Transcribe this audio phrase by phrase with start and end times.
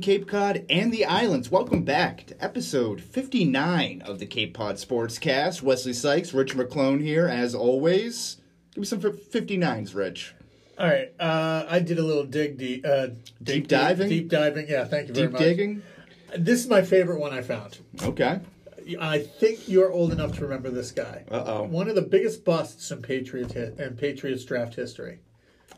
[0.00, 1.50] Cape Cod, and the islands.
[1.50, 5.62] Welcome back to episode 59 of the Cape Cod Sportscast.
[5.62, 8.36] Wesley Sykes, Rich Maclone here, as always.
[8.74, 10.34] Give me some 59s, Rich.
[10.78, 13.08] All right, uh, I did a little dig deep, uh,
[13.42, 14.08] Deep diving?
[14.08, 14.66] deep, diving.
[14.68, 15.40] Yeah, thank you very Deep much.
[15.42, 15.82] digging?
[16.36, 17.78] This is my favorite one I found.
[18.02, 18.40] Okay.
[19.00, 21.24] I think you're old enough to remember this guy.
[21.30, 21.64] Uh-oh.
[21.64, 25.20] One of the biggest busts in Patriots hi- in Patriots draft history.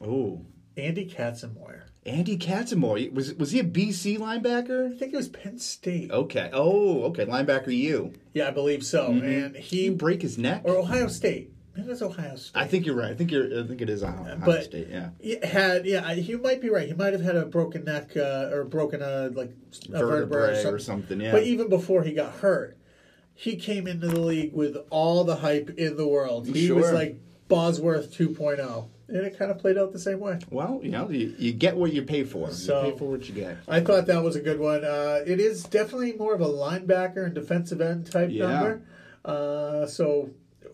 [0.04, 0.42] Oh.
[0.76, 1.84] Andy Katzenmoyer.
[2.08, 3.12] Andy Katzenmoyer.
[3.12, 4.92] Was, was he a BC linebacker?
[4.92, 6.10] I think it was Penn State.
[6.10, 6.50] Okay.
[6.52, 7.26] Oh, okay.
[7.26, 8.12] Linebacker U.
[8.34, 9.10] Yeah, I believe so.
[9.10, 9.26] Mm-hmm.
[9.26, 10.62] And he he break his neck?
[10.64, 11.52] or Ohio State.
[11.76, 12.60] Maybe it was Ohio State.
[12.60, 13.12] I think you're right.
[13.12, 13.62] I think you're.
[13.62, 14.88] I think it is Ohio, Ohio but State.
[14.90, 15.46] Yeah.
[15.46, 16.88] had yeah, he might be right.
[16.88, 19.52] He might have had a broken neck uh, or broken uh, like
[19.92, 20.74] a vertebrae, Vertebrae or something.
[20.74, 21.30] or something, yeah.
[21.30, 22.76] But even before he got hurt,
[23.34, 26.48] he came into the league with all the hype in the world.
[26.48, 30.38] He was like Bosworth 2.0, and it kind of played out the same way.
[30.50, 32.50] Well, you know, you, you get what you pay for.
[32.50, 33.56] So- you pay for what you get.
[33.66, 34.84] I thought that was a good one.
[34.84, 38.46] Uh, it is definitely more of a linebacker and defensive end type Yeah.
[38.48, 38.82] number.
[39.24, 40.30] Uh, so.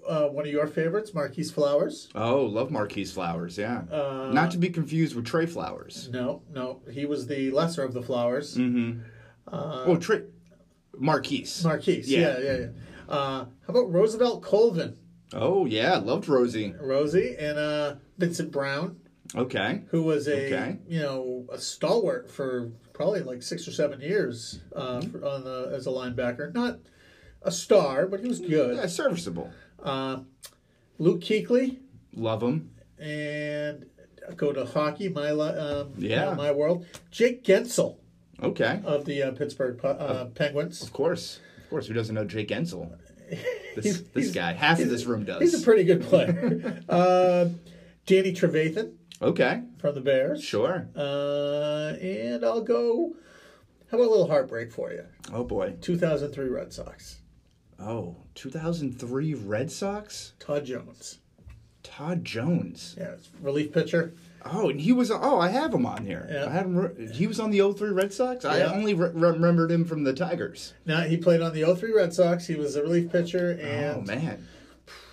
[0.06, 2.10] Uh, one of your favorites, Marquis Flowers.
[2.14, 3.84] Oh, love Marquis Flowers, yeah.
[3.90, 6.10] Uh, Not to be confused with Trey Flowers.
[6.12, 8.54] No, no, he was the lesser of the Flowers.
[8.58, 9.00] Mm-hmm.
[9.50, 10.24] oh, Trey.
[10.98, 11.46] Marquis.
[11.64, 12.02] Marquis.
[12.04, 12.20] Yeah.
[12.20, 12.66] Yeah, yeah, yeah.
[13.08, 14.96] Uh, how about Roosevelt Colvin,
[15.32, 15.96] oh, yeah.
[15.96, 16.74] Loved Rosie.
[16.78, 18.96] Rosie, and uh, Vincent Brown,
[19.34, 19.82] Okay.
[19.90, 20.78] who was a Okay.
[20.88, 25.10] you know a stalwart for probably like six or seven years uh, Mm-hmm.
[25.10, 26.52] for, on the as a linebacker.
[26.54, 26.78] Not
[27.42, 28.76] a star, but he was good.
[28.76, 29.50] Yeah, serviceable.
[29.82, 30.20] Uh,
[30.98, 31.78] Luke Kuechly
[32.14, 32.70] Love him.
[32.98, 33.86] and
[34.36, 36.34] go to hockey, my um, Yeah.
[36.34, 36.86] my world.
[37.10, 37.96] Jake Guentzel
[38.42, 38.80] Okay.
[38.84, 40.82] of the uh, Pittsburgh uh, Penguins.
[40.82, 41.40] Of course.
[41.64, 41.86] Of course.
[41.88, 42.96] Who doesn't know Jake Guentzel?
[43.74, 44.52] This, He's- this he's- guy.
[44.52, 45.40] Half of this room does.
[45.40, 46.80] He's a pretty good player.
[48.06, 49.62] Danny Trevathan okay.
[49.78, 50.42] from the Bears.
[50.42, 50.88] Sure.
[50.96, 53.14] Uh, and I'll go.
[53.90, 55.04] How about a little heartbreak for you?
[55.32, 55.76] Oh, boy.
[55.80, 57.20] 2003 Red Sox.
[57.78, 60.32] Oh, 2003 Red Sox?
[60.38, 61.18] Todd Jones.
[61.82, 62.96] Todd Jones.
[62.98, 64.14] Yeah, it's relief pitcher.
[64.44, 65.10] Oh, and he was.
[65.10, 66.28] Oh, I have him on here.
[66.30, 66.46] Yeah.
[66.46, 67.10] I had him.
[67.12, 68.44] He was on the 03 Red Sox.
[68.44, 70.74] I only re- remembered him from the Tigers.
[70.84, 72.46] Now he played on the 03 Red Sox.
[72.46, 74.46] He was a relief pitcher And, oh man.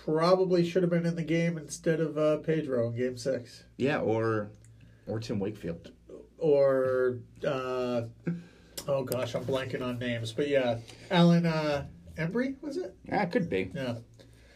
[0.04, 3.98] Probably should have been in the game instead of uh, Pedro in Game Six, Yeah,
[4.00, 4.50] or
[5.06, 5.92] or Tim Wakefield.
[6.38, 8.02] or uh,
[8.88, 10.78] oh gosh, I'm blanking on names, but yeah,
[11.10, 11.84] Alan uh,
[12.18, 12.96] Embree was it?
[13.06, 13.70] Yeah, could be.
[13.74, 13.94] Yeah,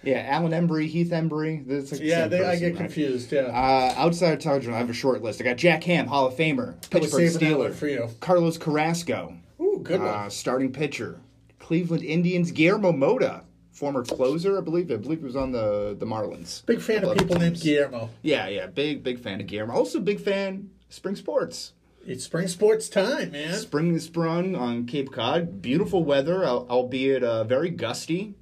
[0.03, 1.65] Yeah, Alan Embree, Heath Embry.
[1.67, 2.21] That's like the yeah.
[2.23, 2.77] same They, I get right?
[2.79, 3.31] confused.
[3.33, 5.41] Yeah, Uh, outside of Todd I have a short list.
[5.41, 8.09] I got Jack Ham, Hall of Famer, I Pittsburgh saving that one Steeler, for you.
[8.21, 10.09] Carlos Carrasco, Ooh, good one.
[10.09, 11.21] uh, starting pitcher,
[11.61, 13.45] Cleveland Indians, Guillermo Mota,
[13.77, 14.91] former closer, I believe.
[14.91, 16.65] I believe he was on the the Marlins.
[16.67, 17.61] Big fan of people named.
[17.61, 18.11] Guillermo.
[18.23, 19.75] Yeah, yeah, big big fan of Guillermo.
[19.75, 21.73] Also big fan spring sports.
[22.07, 23.53] It's spring sports time, man.
[23.55, 25.61] Spring sprung on Cape Cod.
[25.61, 28.35] Beautiful weather, albeit uh, very gusty,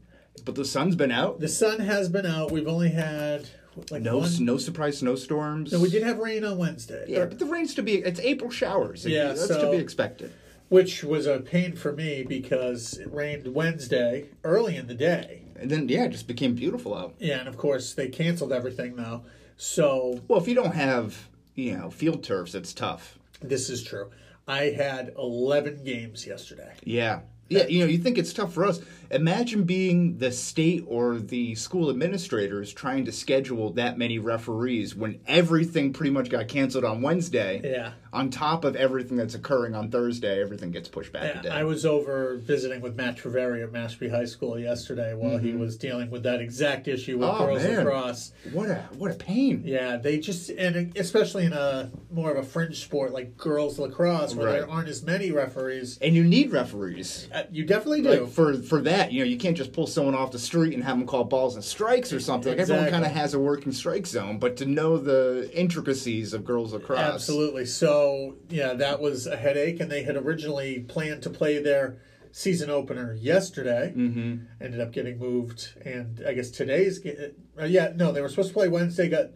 [0.45, 1.41] but the sun's been out.
[1.41, 2.53] The sun has been out.
[2.53, 3.49] We've only had
[3.91, 4.31] like No, one.
[4.45, 5.73] no surprise snowstorms.
[5.73, 7.95] No, we did have rain on Wednesday, Yeah, or- but the rain's to be.
[7.97, 9.05] It's April showers.
[9.07, 10.31] Yeah, that's so- to be expected.
[10.75, 15.41] Which was a pain for me because it rained Wednesday early in the day.
[15.55, 17.15] And then yeah, it just became beautiful out.
[17.21, 19.23] Yeah, and of course they canceled everything now.
[19.57, 23.21] So Well, if you don't have you know field turfs, it's tough.
[23.41, 24.11] this is true.
[24.49, 26.73] I had 11 games yesterday.
[26.83, 27.21] Yeah.
[27.49, 28.81] Yeah, you know, you think it's tough for us.
[29.15, 35.21] Imagine being the state or the school administrators trying to schedule that many referees when
[35.27, 37.61] everything pretty much got canceled on Wednesday.
[37.65, 37.93] Yeah.
[38.13, 41.49] On top of everything that's occurring on Thursday, everything gets pushed back a Yeah, day.
[41.51, 45.77] I was over visiting with Matt Treveri at Mashpee High School yesterday while he was
[45.77, 47.43] dealing with that exact issue with Mm-hmm.
[47.43, 47.77] Oh, girls man.
[47.79, 48.33] lacrosse.
[48.53, 49.63] what a what a pain.
[49.65, 54.35] Yeah, they just and especially in a more of a fringe sport like girls lacrosse
[54.35, 55.99] where there aren't as many referees.
[56.01, 57.29] And you need referees.
[57.35, 58.11] Uh, You definitely do.
[58.25, 60.83] Like for for that, you know, you can't just pull someone off the street and
[60.85, 62.53] have them call balls and strikes or something.
[62.53, 66.45] Like everyone kind of has a working strike zone, but to know the intricacies of
[66.45, 67.67] girls lacrosse, Absolutely.
[67.67, 71.99] So, yeah, that was a headache, and they had originally planned to play their
[72.33, 73.93] season opener yesterday.
[73.97, 74.45] Mm-hmm.
[74.61, 77.01] Ended up getting moved, and I guess today's.
[77.59, 79.31] Uh, yeah, no, they were supposed to play Wednesday, got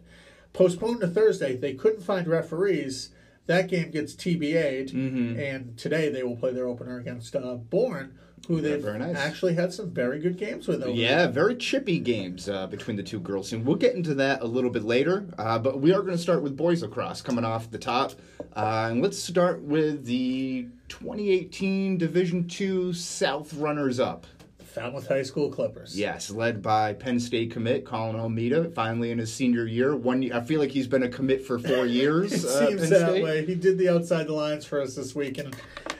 [0.53, 1.55] postponed to Thursday.
[1.55, 3.11] They couldn't find referees.
[3.45, 5.39] That game gets TBA'd, Mm-hmm.
[5.39, 8.15] and today they will play their opener against uh, Bourne,
[8.47, 9.15] who they've very nice.
[9.15, 10.83] actually had some very good games with.
[10.83, 13.53] Over Yeah, very chippy games uh, between the two girls.
[13.53, 15.25] And we'll get into that a little bit later.
[15.37, 18.13] Uh, but we are going to start with boys lacrosse coming off the top.
[18.55, 24.25] Uh, and let's start with the 2018 Division Two South runners up.
[24.63, 25.97] Falmouth High School Clippers.
[25.97, 29.95] Yes, led by Penn State commit Colin Almeida, finally in his senior year.
[29.95, 32.31] One, I feel like he's been a commit for four years.
[32.43, 33.23] It uh, seems Penn that State.
[33.23, 33.45] way.
[33.45, 35.55] He did the outside the lines for us this week, and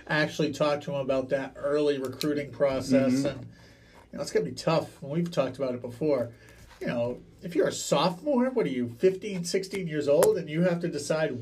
[0.09, 3.13] actually talk to him about that early recruiting process.
[3.13, 3.27] Mm-hmm.
[3.27, 3.47] And
[4.11, 5.01] you know, it's going to be tough.
[5.01, 6.31] And we've talked about it before.
[6.81, 10.61] You know, if you're a sophomore, what are you, 15, 16 years old, and you
[10.61, 11.38] have to decide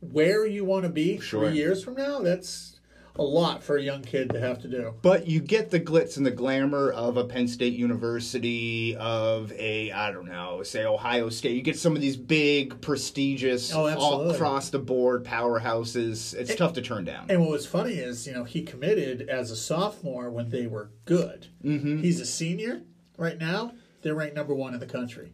[0.00, 1.48] where you want to be Sure.
[1.48, 2.20] three years from now?
[2.20, 2.75] That's
[3.18, 4.94] a lot for a young kid to have to do.
[5.02, 9.90] But you get the glitz and the glamour of a Penn State University, of a
[9.92, 11.56] I don't know, say Ohio State.
[11.56, 16.34] You get some of these big, prestigious, Oh, all across the board powerhouses.
[16.34, 17.26] It's tough to turn down.
[17.28, 20.90] And what was funny is, you know, he committed as a sophomore when they were
[21.04, 21.48] good.
[21.64, 22.02] Mm-hmm.
[22.02, 22.82] He's a senior
[23.18, 23.72] right now.
[24.02, 25.32] They're ranked number one in the country.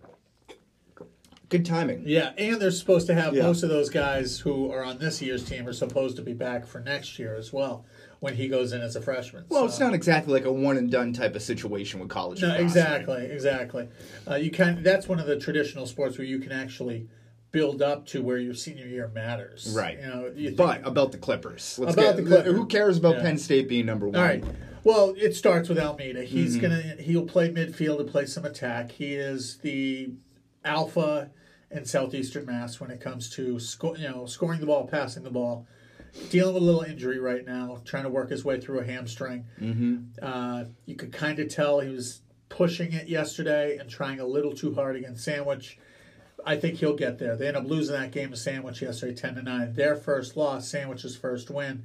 [1.52, 2.04] Good timing.
[2.06, 3.43] Yeah, and they're supposed to have Yeah.
[3.43, 6.66] most of those guys who are on this year's team are supposed to be back
[6.66, 7.84] for next year as well
[8.20, 9.44] when he goes in as a freshman.
[9.50, 12.40] Well, So- it's not exactly like a one and done type of situation with college.
[12.40, 13.88] No, exactly, exactly.
[14.26, 14.82] Uh, you can.
[14.82, 17.06] That's one of the traditional sports where you can actually
[17.50, 19.75] build up to where your senior year matters.
[19.76, 19.99] Right.
[20.00, 20.32] You know.
[20.34, 21.78] You But about the Clippers.
[21.78, 22.54] Let's About get, the Clippers.
[22.56, 23.22] Who cares about Yeah.
[23.25, 24.16] Penn State being number one?
[24.16, 24.43] All right.
[24.84, 26.22] Well, it starts with Almeida.
[26.22, 26.62] He's Mm-hmm.
[26.62, 28.93] gonna he'll play midfield and play some attack.
[28.93, 30.12] He is the
[30.64, 31.28] alpha
[31.72, 35.30] in southeastern Mass when it comes to sco- you know scoring the ball, passing the
[35.30, 35.66] ball.
[36.28, 39.46] Dealing with a little injury right now, trying to work his way through a hamstring.
[39.58, 39.96] Mm-hmm.
[40.20, 42.20] Uh, you could kind of tell he was
[42.50, 45.78] pushing it yesterday and trying a little too hard against Sandwich.
[46.44, 47.34] I think he'll get there.
[47.34, 49.72] They end up losing that game to Sandwich yesterday, ten to nine.
[49.75, 51.84] Their first loss, Sandwich's first win.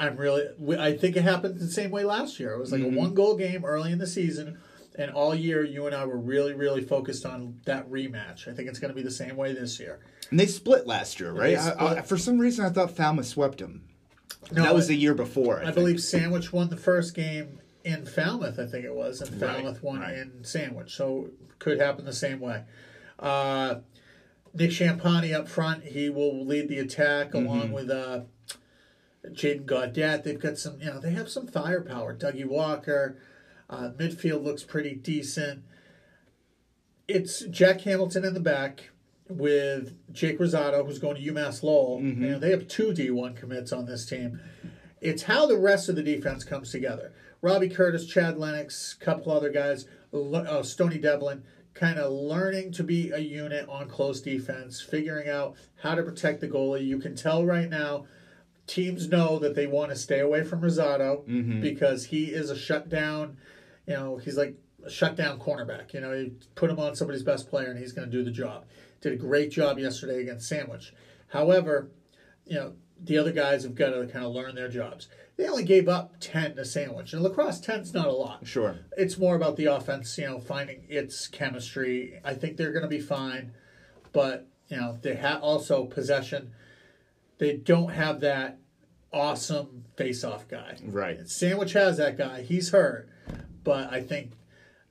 [0.00, 0.48] I'm really.
[0.76, 2.54] I think it happened the same way last year.
[2.54, 4.58] It was like a one goal game early in the season,
[4.98, 8.48] and all year you and I were really, really focused on that rematch.
[8.48, 10.00] I think it's going to be the same way this year.
[10.30, 11.56] And they split last year, right?
[11.56, 13.84] I, I, for some reason, I thought Falmouth swept them.
[14.52, 15.62] No, that was the year before.
[15.62, 18.58] I, I believe Sandwich won the first game in Falmouth.
[18.58, 20.14] I think it was, and Right, Falmouth won right.
[20.16, 20.94] in Sandwich.
[20.94, 22.62] So could happen the same way.
[23.18, 23.76] Uh,
[24.54, 25.84] Nick Champani up front.
[25.84, 27.46] He will lead the attack Mm-hmm.
[27.46, 28.20] along with uh,
[29.28, 30.24] Jaden Gaudet.
[30.24, 32.14] They've got some, you know, they have some firepower.
[32.16, 33.18] Dougie Walker.
[33.68, 35.62] Uh, midfield looks pretty decent.
[37.08, 38.90] It's Jack Hamilton in the back
[39.28, 42.00] with Jake Rosado, who's going to UMass Lowell.
[42.00, 42.22] Mm-hmm.
[42.22, 44.40] You know, they have two D1 commits on this team.
[45.00, 47.12] It's how the rest of the defense comes together.
[47.42, 52.82] Robbie Curtis, Chad Lennox, a couple other guys, uh, Stony Devlin, kind of learning to
[52.82, 56.86] be a unit on close defense, figuring out how to protect the goalie.
[56.86, 58.06] You can tell right now
[58.66, 61.22] teams know that they want to stay away from Rosado
[61.60, 63.36] because he is a shutdown.
[63.86, 65.94] You know, he's like a shutdown cornerback.
[65.94, 68.30] You know, you put him on somebody's best player and he's going to do the
[68.30, 68.64] job.
[69.00, 70.92] Did a great job yesterday against Sandwich.
[71.28, 71.90] However,
[72.44, 75.08] you know, the other guys have got to kind of learn their jobs.
[75.36, 77.12] They only gave up 10 to Sandwich.
[77.12, 78.46] And lacrosse 10's not a lot.
[78.46, 78.78] Sure.
[78.96, 82.20] It's more about the offense, you know, finding its chemistry.
[82.24, 83.52] I think they're going to be fine.
[84.12, 86.52] But, you know, they have also possession.
[87.38, 88.58] They don't have that
[89.12, 90.78] awesome face-off guy.
[90.82, 91.28] Right.
[91.28, 92.40] Sandwich has that guy.
[92.42, 93.10] He's hurt.
[93.66, 94.30] But I think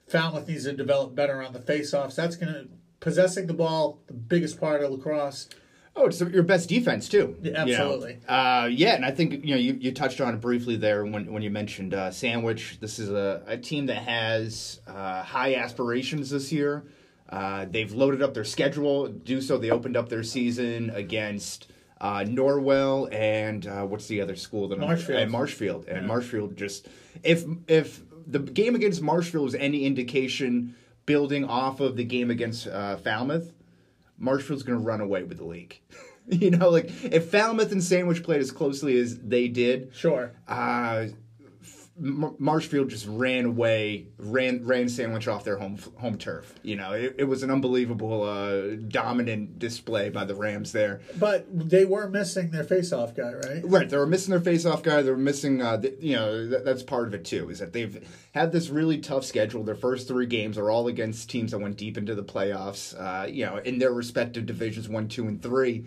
[0.06, 2.16] Falmouth needs to develop better on the face-offs.
[2.16, 2.68] That's going to
[3.00, 5.48] possessing the ball, the biggest part of lacrosse.
[5.96, 7.38] Oh, it's your best defense too.
[7.42, 7.84] Yeah, you know.
[7.94, 8.18] absolutely.
[8.28, 11.32] Uh, yeah, and I think you know you, you touched on it briefly there when
[11.32, 12.78] when you mentioned uh, Sandwich.
[12.82, 16.84] This is a, a team that has uh, high aspirations this year.
[17.30, 19.08] Uh, they've loaded up their schedule.
[19.08, 19.58] Do so.
[19.58, 24.80] They opened up their season against uh, Norwell and uh, what's the other school that
[24.80, 25.20] I'm- Marshfield.
[25.22, 26.90] And Marshfield and Marshfield just
[27.24, 32.68] if if the game against Marshfield was any indication, building off of the game against
[32.68, 33.52] uh, Falmouth,
[34.18, 35.80] Marshfield's going to run away with the league.
[36.28, 40.32] you know, like if Falmouth and Sandwich played as closely as they did, Sure.
[40.48, 41.08] uh,
[41.98, 46.54] Mar- Marshfield just ran away, ran ran Sandwich off their home home turf.
[46.62, 51.02] You know, it, it was an unbelievable, uh, dominant display by the Rams there.
[51.18, 53.62] But they were missing their face-off guy, right?
[53.64, 55.02] Right, they were missing their face-off guy.
[55.02, 57.50] They were missing, uh, the, you know, that, that's part of it too.
[57.50, 59.64] Is that they've had this really tough schedule.
[59.64, 62.94] Their first three games are all against teams that went deep into the playoffs.
[63.00, 65.86] Uh, you know, in their respective divisions, one, two, and three.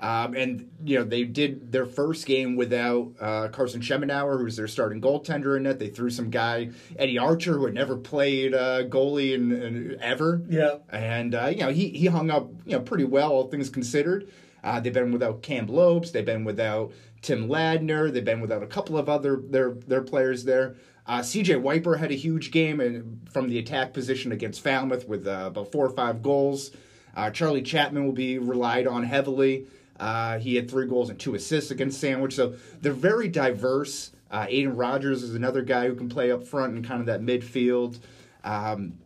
[0.00, 4.68] Um, and you know they did their first game without uh, Carson Schemenauer, who's their
[4.68, 5.80] starting goaltender in it.
[5.80, 10.40] They threw some guy Eddie Archer, who had never played uh, goalie in, in ever.
[10.48, 10.76] Yeah.
[10.90, 14.30] And uh, you know he he hung up you know pretty well, all things considered.
[14.62, 16.10] Uh, they've been without Cam Lopes.
[16.12, 18.12] They've been without Tim Ladner.
[18.12, 20.76] They've been without a couple of other their their players there.
[21.08, 25.26] Uh, CJ Wiper had a huge game and from the attack position against Falmouth with
[25.26, 26.70] uh, about four or five goals.
[27.16, 29.66] Uh, Charlie Chapman will be relied on heavily.
[29.98, 32.34] Uh, he had three goals and two assists against Sandwich.
[32.34, 34.12] So they're very diverse.
[34.30, 37.20] Uh, Aiden Rogers is another guy who can play up front and kind of that
[37.20, 37.98] midfield.
[38.44, 38.98] Um,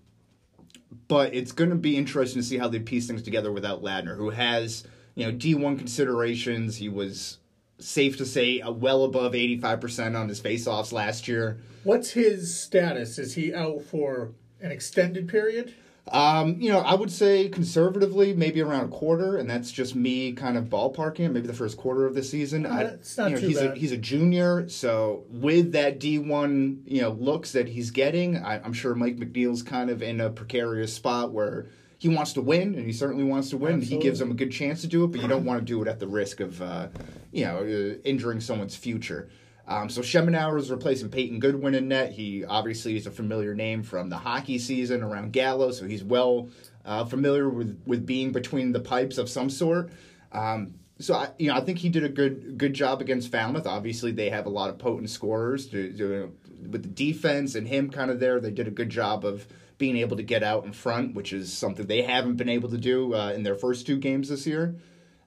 [1.09, 4.17] but it's going to be interesting to see how they piece things together without Ladner,
[4.17, 4.85] who has
[5.15, 6.77] you know D1 considerations.
[6.77, 7.39] He was
[7.79, 11.59] safe to say uh, well above 85% on his faceoffs last year.
[11.85, 13.19] What's his status?
[13.19, 15.75] Is he out for an extended period?
[16.11, 20.33] Um, you know, I would say conservatively, maybe around a quarter, and that's just me
[20.33, 21.31] kind of ballparking.
[21.31, 22.67] Maybe the first quarter of the season.
[22.67, 23.77] Uh, it's not you know, too he's bad.
[23.77, 28.37] a he's a junior, so with that D one, you know, looks that he's getting,
[28.37, 31.69] I, I'm sure Mike McNeil's kind of in a precarious spot where
[31.99, 33.81] he wants to win, and he certainly wants to win.
[33.81, 35.81] He gives him a good chance to do it, but you don't want to do
[35.83, 36.89] it at the risk of, uh,
[37.31, 39.31] you know, uh, injuring someone's future.
[39.73, 42.13] Um, so Schemenauer is replacing Peyton Goodwin in net.
[42.13, 46.51] He obviously is a familiar name from the hockey season around Gallo, so he's well
[46.85, 49.91] uh, familiar with, with being between the pipes of some sort.
[50.31, 53.67] Um, so I, you know, I think he did a good good job against Falmouth.
[53.67, 56.37] Obviously, they have a lot of potent scorers to, to,
[56.71, 58.41] with the defense and him kind of there.
[58.41, 59.47] They did a good job of
[59.79, 62.79] being able to get out in front, which is something they haven't been able to
[62.79, 64.77] do uh, in their first two games this year.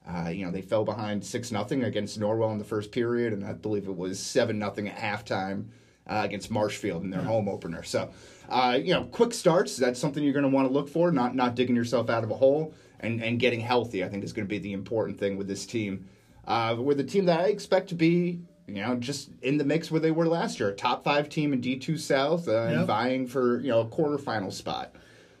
[0.06, 3.44] Uh, you know, they fell behind six nothing against Norwell in the first period, and
[3.44, 5.66] I believe it was seven nothing at halftime
[6.06, 7.82] uh, against Marshfield in their home opener.
[7.82, 8.10] So,
[8.48, 9.76] uh, you know, quick starts.
[9.76, 11.10] That's something you're going to want to look for.
[11.10, 14.04] Not not digging yourself out of a hole and and getting healthy.
[14.04, 16.08] I think is going to be the important thing with this team.
[16.46, 18.40] Uh, with a team that I expect to be.
[18.68, 21.52] You know, just in the mix where they were last year, a top five team
[21.52, 24.92] in D two South, uh, and vying for you know a quarterfinal spot.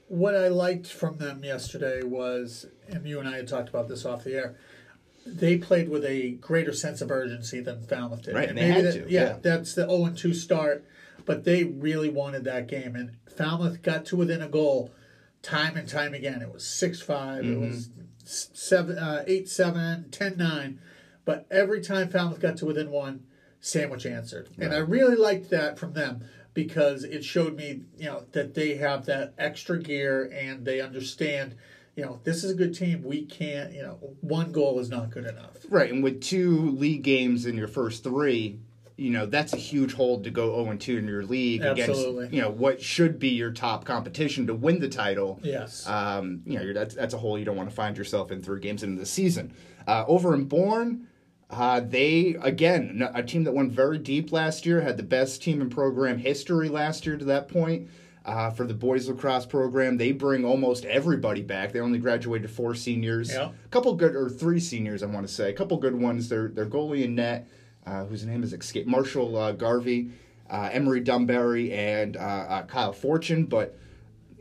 [0.08, 4.04] What I liked from them yesterday was, and you and I had talked about this
[4.04, 4.56] off the air.
[5.24, 8.34] They played with a greater sense of urgency than Falmouth did.
[8.34, 9.36] Right, And and they had that- to, Yeah, yeah.
[9.42, 10.84] that's the 0 2 start,
[11.24, 12.94] but they really wanted that game.
[12.94, 14.92] And Falmouth got to within a goal
[15.42, 16.42] time and time again.
[16.42, 17.52] It was 6 5, Mm-hmm.
[17.64, 17.90] it was
[18.24, 20.78] seven, uh, 8 7, 10 9.
[21.24, 23.24] But every time Falmouth got to within one,
[23.60, 24.48] Sandwich answered.
[24.58, 26.22] And I really liked that from them
[26.54, 31.56] because it showed me, you know, that they have that extra gear and they understand,
[31.96, 33.02] you know, this is a good team.
[33.02, 35.56] We can't, you know, one goal is not good enough.
[35.68, 38.60] Right, and with two league games in your first three,
[38.96, 42.18] you know that's a huge hold to go zero and two in your league Absolutely.
[42.24, 45.38] against you know what should be your top competition to win the title.
[45.42, 45.86] Yes.
[45.86, 48.42] Um, you know you're, that's that's a hole you don't want to find yourself in
[48.42, 49.54] three games into the season.
[49.86, 51.08] Uh, over in Bourne,
[51.50, 55.60] uh, they again a team that went very deep last year had the best team
[55.60, 57.88] in program history last year to that point.
[58.26, 61.70] Uh, for the boys lacrosse program, they bring almost everybody back.
[61.72, 63.50] They only graduated four seniors, Yeah.
[63.64, 66.28] a couple good or three seniors, I want to say, a couple good ones.
[66.28, 67.46] Their their goalie in net,
[67.86, 70.10] uh, whose name is escape Marshall uh, Garvey,
[70.50, 73.44] uh, Emery Dunbarry, and uh, uh, Kyle Fortune.
[73.44, 73.78] But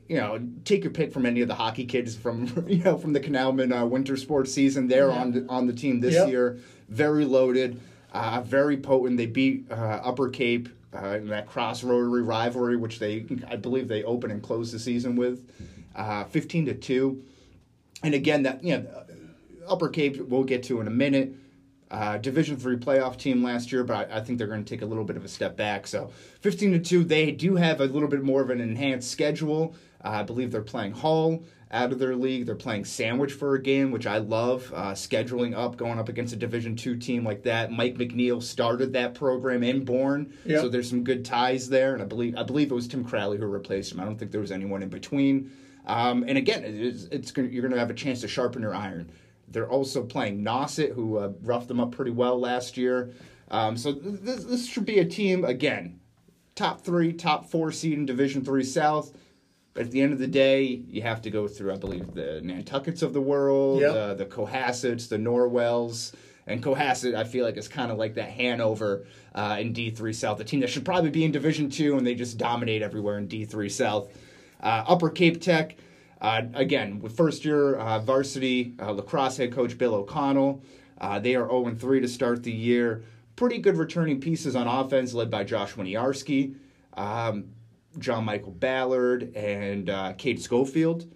[0.09, 3.13] you know, take your pick from any of the hockey kids from you know from
[3.13, 4.87] the Canalmen uh, winter sports season.
[4.87, 6.29] They're on the, on the team this Yep.
[6.29, 6.57] year,
[6.89, 7.79] very loaded,
[8.13, 9.17] uh, very potent.
[9.17, 14.03] They beat uh, Upper Cape uh, that cross rotary rivalry, which they I believe they
[14.03, 15.49] open and close the season with,
[15.95, 17.23] uh, fifteen to two.
[18.03, 19.03] And again, that you know,
[19.67, 21.33] Upper Cape we'll get to in a minute.
[21.91, 24.81] Uh, Division three playoff team last year, but I, I think they're going to take
[24.81, 25.85] a little bit of a step back.
[25.85, 26.11] So
[26.41, 29.75] fifteen to two, they do have a little bit more of an enhanced schedule.
[30.03, 32.45] Uh, I believe they're playing Hull out of their league.
[32.45, 34.72] They're playing Sandwich for a game, which I love.
[34.74, 37.72] Uh, scheduling up, going up against a Division two team like that.
[37.72, 40.62] Mike McNeil started that program in Bourne, Yeah.
[40.62, 41.93] so there's some good ties there.
[41.93, 44.00] And I believe I believe it was Tim Crowley who replaced him.
[44.00, 45.51] I don't think there was anyone in between.
[45.88, 48.74] Um, and again, it's, it's gonna, you're going to have a chance to sharpen your
[48.74, 49.12] iron.
[49.48, 53.12] They're also playing Nauset, who uh, roughed them up pretty well last year.
[53.51, 56.00] Um, so this, this should be a team again,
[56.55, 59.15] top three, top four seed in Division Three South.
[59.75, 62.39] But at the end of the day, you have to go through, I believe, the
[62.41, 63.94] Nantuckets of the world, Yep.
[63.96, 66.13] uh, the Cohassets, the Norwells.
[66.48, 70.39] And Cohasset, I feel like, is kind of like that Hanover uh, in D3 South,
[70.39, 73.27] a team that should probably be in Division Two, and they just dominate everywhere in
[73.27, 74.08] D3 South.
[74.62, 75.75] Uh, Upper Cape Tech,
[76.22, 80.63] uh, again, with first year uh, varsity uh, lacrosse head coach Bill O'Connell.
[81.01, 83.03] Uh, they are 0 3 to start the year.
[83.36, 86.55] Pretty good returning pieces on offense, led by Josh Winiarski,
[86.94, 87.46] um,
[87.99, 91.11] John Michael Ballard, and uh, Kate Schofield.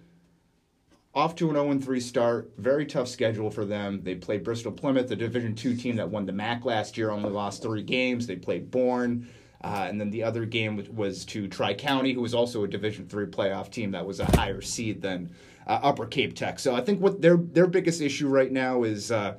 [1.12, 2.52] Off to an 0 3 start.
[2.56, 4.02] Very tough schedule for them.
[4.04, 7.30] They played Bristol Plymouth, the Division two team that won the MAC last year, only
[7.30, 8.26] lost three games.
[8.26, 9.28] They played Bourne.
[9.62, 13.06] Uh, and then the other game was, to Tri County, who was also a Division
[13.06, 15.30] three playoff team that was a higher seed than
[15.66, 16.58] uh, Upper Cape Tech.
[16.58, 19.34] So I think what their their biggest issue right now is uh,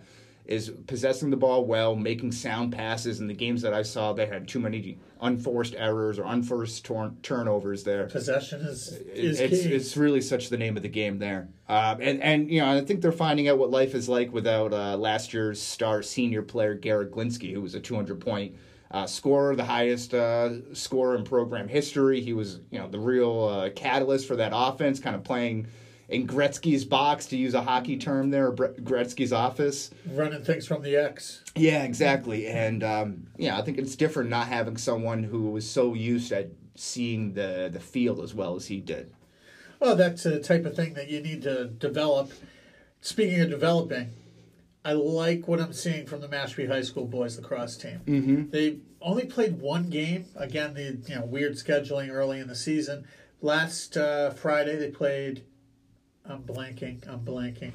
[0.45, 3.19] is possessing the ball well, making sound passes.
[3.19, 7.17] In the games that I saw, they had too many unforced errors or unforced turn-
[7.21, 9.73] turnovers there Possession is, is it's key.
[9.73, 11.49] it's really such the name of the game there.
[11.69, 14.73] Um, and and you know I think they're finding out what life is like without
[14.73, 18.55] uh, last year's star senior player Garrett Glinsky, who was a 200 point
[18.89, 22.19] uh, scorer, the highest uh, scorer in program history.
[22.19, 25.67] He was you know the real uh, catalyst for that offense, kind of playing
[26.11, 29.91] in Gretzky's box, to use a hockey term there, Gretzky's office.
[30.11, 31.41] Running things from the X.
[31.55, 32.47] Yeah, exactly.
[32.47, 36.49] And um, yeah, I think it's different not having someone who was so used at
[36.75, 39.13] seeing the, the field as well as he did.
[39.79, 42.31] Well, that's a type of thing that you need to develop.
[42.99, 44.11] Speaking of developing,
[44.83, 48.01] I like what I'm seeing from the Mashpee High School boys lacrosse team.
[48.05, 48.49] Mm-hmm.
[48.49, 50.25] They only played one game.
[50.35, 53.07] Again, the you know weird scheduling early in the season.
[53.41, 55.43] Last uh, Friday they played.
[56.27, 57.07] I'm blanking.
[57.07, 57.73] I'm blanking.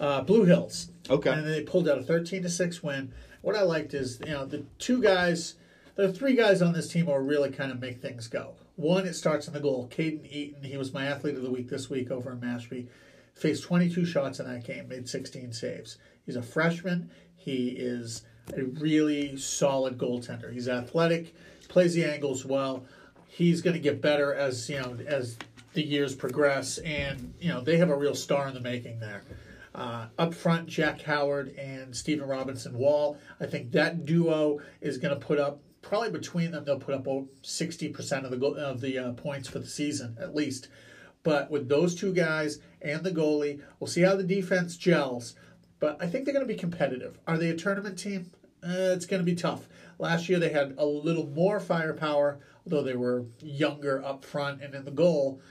[0.00, 0.90] Uh, Blue Hills.
[1.08, 1.30] Okay.
[1.30, 3.12] And they pulled out a 13 to six win.
[3.42, 5.54] What I liked is you know the two guys.
[5.96, 8.54] the three guys on this team are really kind of make things go.
[8.76, 9.88] One, it starts in the goal.
[9.88, 12.88] Caden Eaton, he was my athlete of the week this week over in Mashpee.
[13.34, 15.98] Faced 22 shots in that game, made 16 saves.
[16.24, 17.10] He's a freshman.
[17.36, 18.22] He is
[18.56, 20.52] a really solid goaltender.
[20.52, 21.34] He's athletic,
[21.68, 22.84] plays the angles well.
[23.26, 25.36] He's going to get better as you know as
[25.74, 29.22] the years progress, and you know they have a real star in the making there.
[29.74, 33.18] Uh, up front, Jack Howard and Stephen Robinson Wall.
[33.40, 37.06] I think that duo is going to put up probably between them they'll put up
[37.42, 40.68] sixty percent of the of the uh, points for the season at least.
[41.22, 45.34] But with those two guys and the goalie, we'll see how the defense gels
[45.84, 47.18] but I think they're going to be competitive.
[47.26, 48.30] Are they a tournament team?
[48.62, 49.68] Uh, it's going to be tough.
[49.98, 54.74] Last year they had a little more firepower, although they were younger up front and
[54.74, 55.42] in the goal.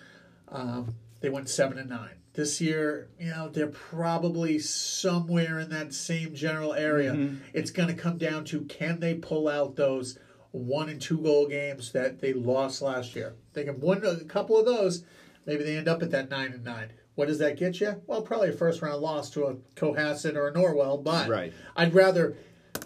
[0.53, 2.15] Um, they went seven and nine.
[2.33, 7.13] This year, you know, they're probably somewhere in that same general area.
[7.13, 7.37] Mm-hmm.
[7.53, 10.17] It's going to come down to can they pull out those
[10.51, 13.35] one and two goal games that they lost last year.
[13.53, 15.03] They can win a couple of those,
[15.45, 16.93] maybe they end up at that nine and nine.
[17.15, 18.01] What does that get you?
[18.07, 21.53] Well, probably a first round loss to a Cohasset or a Norwell, but right.
[21.75, 22.35] I'd rather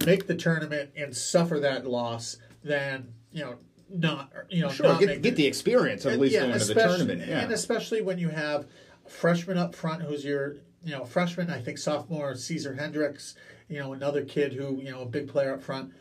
[0.05, 3.57] make the tournament and suffer that loss than you know
[3.89, 6.73] not you know sure get, get the experience of at least yeah, going to the
[6.73, 7.25] tournament.
[7.25, 7.39] Yeah.
[7.39, 8.67] And especially when you have
[9.07, 13.35] freshman up front who's your you know freshman, I think sophomore Caesar Hendricks,
[13.69, 15.93] you know another kid who you know a big player up front.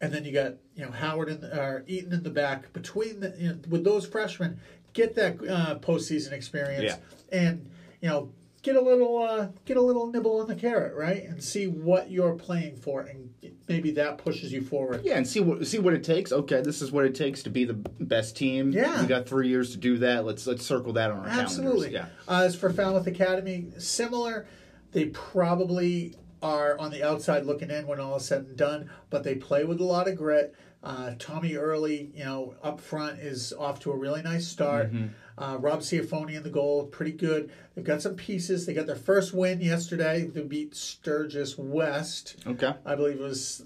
[0.00, 3.34] And then you got you know Howard and or Eaton in the back between the
[3.38, 4.60] you know, with those freshmen
[4.92, 7.38] get that uh, postseason experience yeah.
[7.38, 7.68] and
[8.00, 8.30] you know,
[8.64, 12.10] get a little uh, get a little nibble on the carrot, right, and see what
[12.10, 13.32] you're playing for, and
[13.68, 15.02] maybe that pushes you forward.
[15.04, 16.32] Yeah, and see what see what it takes.
[16.32, 18.72] Okay, this is what it takes to be the best team.
[18.72, 20.24] Yeah, we got three years to do that.
[20.24, 21.90] Let's let's circle that on our Absolutely.
[21.90, 22.12] calendars.
[22.26, 22.34] Yeah.
[22.34, 24.46] Uh, as for Falmouth Academy, similar.
[24.92, 29.24] They probably are on the outside looking in when all is said and done, but
[29.24, 30.54] they play with a lot of grit.
[30.84, 34.92] Uh, Tommy Early, you know, up front is off to a really nice start.
[34.92, 35.06] Mm-hmm.
[35.36, 37.50] Uh, Rob Ciafoni in the goal, pretty good.
[37.74, 38.66] They've got some pieces.
[38.66, 40.26] They got their first win yesterday.
[40.26, 42.36] They beat Sturgis West.
[42.46, 42.74] Okay.
[42.84, 43.64] I believe it was,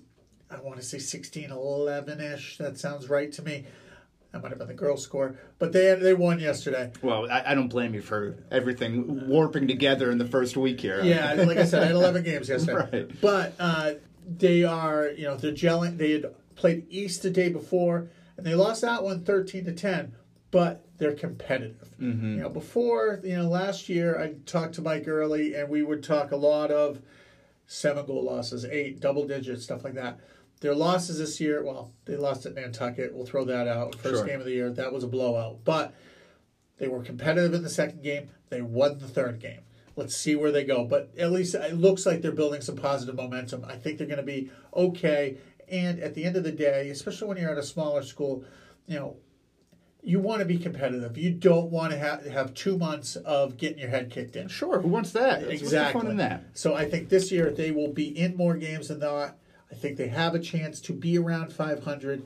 [0.48, 2.56] I want to say 16 11 ish.
[2.58, 3.66] That sounds right to me.
[4.30, 6.92] That might have been the girls' score, but they they won yesterday.
[7.00, 11.02] Well, I, I, don't blame you for everything warping together in the first week here.
[11.02, 13.04] Yeah, like I said, I had 11 games yesterday.
[13.04, 13.20] Right.
[13.22, 13.92] But uh,
[14.26, 15.96] they are, you know, they're gelling.
[15.96, 16.26] They had
[16.58, 20.12] played East the day before, and they lost that one 13 to 10
[20.50, 21.94] but they're competitive.
[22.00, 22.36] Mm-hmm.
[22.36, 26.02] You know, before you know, last year I talked to Mike early, and we would
[26.02, 27.00] talk a lot of
[27.66, 30.20] seven goal losses, eight double digits, stuff like that.
[30.60, 33.14] Their losses this year, well, they lost at Nantucket.
[33.14, 33.94] We'll throw that out.
[33.94, 34.26] First sure.
[34.26, 35.58] game of the year, that was a blowout.
[35.64, 35.94] But
[36.78, 38.30] they were competitive in the second game.
[38.48, 39.60] They won the third game.
[39.94, 40.84] Let's see where they go.
[40.84, 43.64] But at least it looks like they're building some positive momentum.
[43.68, 45.36] I think they're going to be okay.
[45.70, 48.44] And at the end of the day, especially when you're at a smaller school,
[48.86, 49.16] you know,
[50.02, 51.18] you want to be competitive.
[51.18, 54.48] You don't want to have, have two months of getting your head kicked in.
[54.48, 55.40] Sure, who wants that?
[55.40, 56.14] That's exactly.
[56.16, 56.44] that?
[56.54, 59.36] So I think this year they will be in more games than not.
[59.70, 62.22] I think they have a chance to be around 500.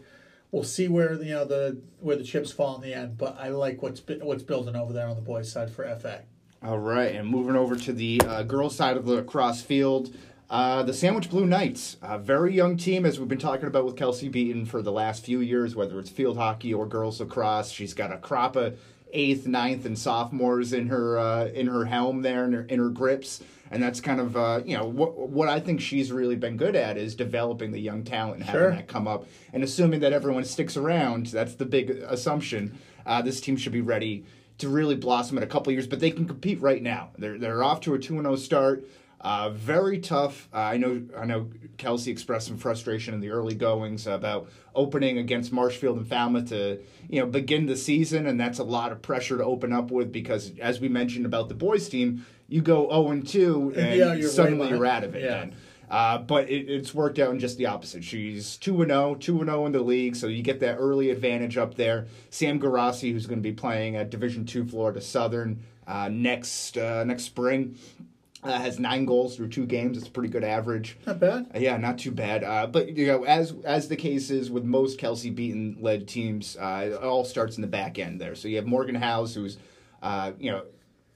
[0.52, 3.48] We'll see where you know the where the chips fall in the end, but I
[3.48, 6.24] like what's what's building over there on the boys' side for FA.
[6.62, 10.14] All right, and moving over to the uh, girls' side of the cross field.
[10.52, 13.96] Uh, the Sandwich Blue Knights, a very young team, as we've been talking about with
[13.96, 17.70] Kelsey Beaton for the last few years, whether it's field hockey or girls lacrosse.
[17.70, 18.78] She's got a crop of
[19.14, 22.90] eighth, ninth, and sophomores in her uh, in her helm there, in her, in her
[22.90, 26.58] grips, and that's kind of uh, you know what what I think she's really been
[26.58, 28.64] good at is developing the young talent and sure.
[28.64, 31.28] having that come up, and assuming that everyone sticks around.
[31.28, 32.78] That's the big assumption.
[33.06, 34.26] Uh, this team should be ready
[34.58, 37.08] to really blossom in a couple years, but they can compete right now.
[37.16, 38.84] They're they're off to a two and zero oh start.
[39.22, 40.48] Uh, very tough.
[40.52, 41.02] Uh, I know.
[41.16, 41.48] I know.
[41.78, 46.80] Kelsey expressed some frustration in the early goings about opening against Marshfield and Falmouth to
[47.08, 50.10] you know begin the season, and that's a lot of pressure to open up with
[50.10, 54.14] because, as we mentioned about the boys team, you go zero and two, and yeah,
[54.14, 55.22] you're suddenly you're out of it.
[55.22, 55.38] Yeah.
[55.38, 55.56] Then.
[55.88, 58.02] Uh, but it, it's worked out in just the opposite.
[58.02, 61.74] She's 2 0, 2 0 in the league, so you get that early advantage up
[61.74, 62.06] there.
[62.30, 66.78] Sam Garassi, who's going to be playing at Division two Florida Southern, uh, uh, next
[66.78, 67.76] uh, next spring.
[68.44, 69.96] Uh, has nine goals through two games.
[69.96, 70.98] It's a pretty good average.
[71.06, 71.46] Not bad.
[71.54, 72.42] Uh, yeah, not too bad.
[72.42, 76.56] Uh, but you know, as as the case is with most Kelsey Beaton led teams,
[76.56, 78.34] uh, it all starts in the back end there.
[78.34, 79.58] So you have Morgan House, who's
[80.02, 80.64] uh, you know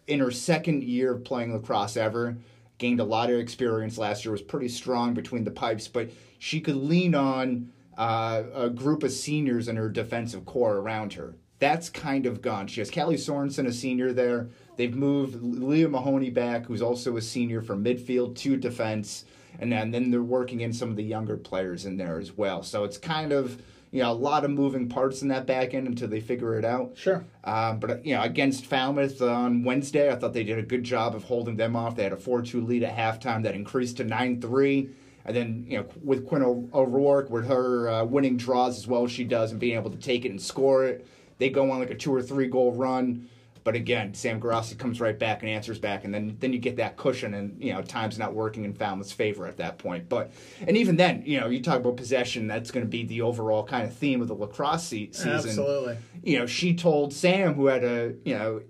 [0.06, 2.36] in her second year of playing lacrosse ever,
[2.78, 4.30] gained a lot of experience last year.
[4.30, 9.10] Was pretty strong between the pipes, but she could lean on uh, a group of
[9.10, 11.34] seniors in her defensive core around her.
[11.58, 12.66] That's kind of gone.
[12.66, 14.50] She has Callie Sorensen, a senior there.
[14.76, 19.24] They've moved Leah Mahoney back, who's also a senior from midfield to defense,
[19.58, 22.62] and then, then they're working in some of the younger players in there as well.
[22.62, 23.60] So it's kind of
[23.92, 26.64] you know a lot of moving parts in that back end until they figure it
[26.64, 26.92] out.
[26.96, 27.24] Sure.
[27.44, 31.14] Um, but you know, against Falmouth on Wednesday, I thought they did a good job
[31.14, 31.96] of holding them off.
[31.96, 34.90] They had a four-two lead at halftime that increased to nine-three.
[35.24, 39.10] And then, you know, with Quinn O'Rourke, with her uh, winning draws as well as
[39.10, 41.04] she does and being able to take it and score it,
[41.38, 43.28] they go on like a two or three goal run.
[43.66, 46.76] But again, Sam Garassi comes right back and answers back, and then then you get
[46.76, 50.08] that cushion, and you know time's not working in Falmouth's favor at that point.
[50.08, 52.46] But and even then, you know, you talk about possession.
[52.46, 55.32] That's going to be the overall kind of theme of the lacrosse se- season.
[55.32, 55.96] Absolutely.
[56.22, 58.62] You know, she told Sam, who had a you know,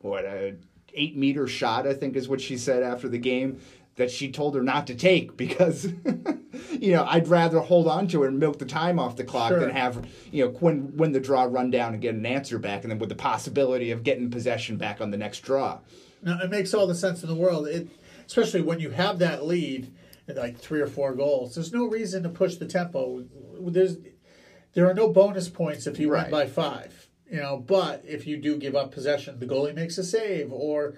[0.00, 0.54] what a
[0.94, 3.60] eight meter shot, I think is what she said after the game,
[3.96, 5.84] that she told her not to take because
[6.72, 9.50] you know I'd rather hold on to it and milk the time off the clock
[9.50, 9.60] Sure.
[9.60, 12.82] than have you know Quinn win the draw, run down, and get an answer back,
[12.82, 15.78] and then with the possibility of getting possession back on the next draw.
[16.22, 17.68] No, it makes all the sense in the world.
[17.68, 17.88] It,
[18.26, 19.92] especially when you have that lead,
[20.26, 21.54] like three or four goals.
[21.54, 23.24] There's no reason to push the tempo.
[23.60, 23.98] There's
[24.72, 26.24] there are no bonus points if you Right.
[26.24, 27.08] win by five.
[27.30, 30.94] You know, but if you do give up possession, the goalie makes a save, or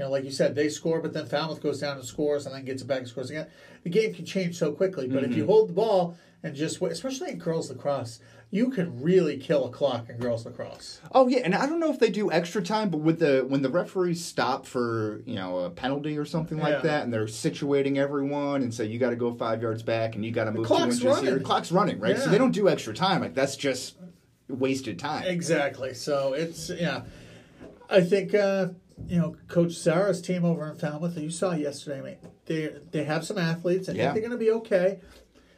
[0.00, 2.54] you know, like you said, they score, but then Falmouth goes down and scores, and
[2.54, 3.46] then gets it back and scores again.
[3.84, 5.06] The game can change so quickly.
[5.06, 8.18] But if you hold the ball and just, wait- especially in girls lacrosse,
[8.50, 11.02] you can really kill a clock in girls lacrosse.
[11.12, 13.60] Oh yeah, and I don't know if they do extra time, but with the when
[13.60, 16.80] the referees stop for you know a penalty or something like Yeah.
[16.80, 20.24] that, and they're situating everyone and say you got to go five yards back and
[20.24, 21.10] you got to move two clock's inches here.
[21.12, 21.34] running.
[21.34, 22.16] The clock's running, right?
[22.18, 23.20] So they don't do extra time.
[23.20, 23.96] Like that's just
[24.48, 25.24] wasted time.
[25.24, 25.92] Exactly.
[25.92, 27.02] So it's yeah.
[27.90, 28.68] I think uh,
[29.08, 31.98] you know Coach Sarah's team over in Falmouth that you saw yesterday.
[31.98, 33.88] I mean, they they have some athletes.
[33.88, 34.12] I Yeah.
[34.12, 34.98] think they're going to be okay.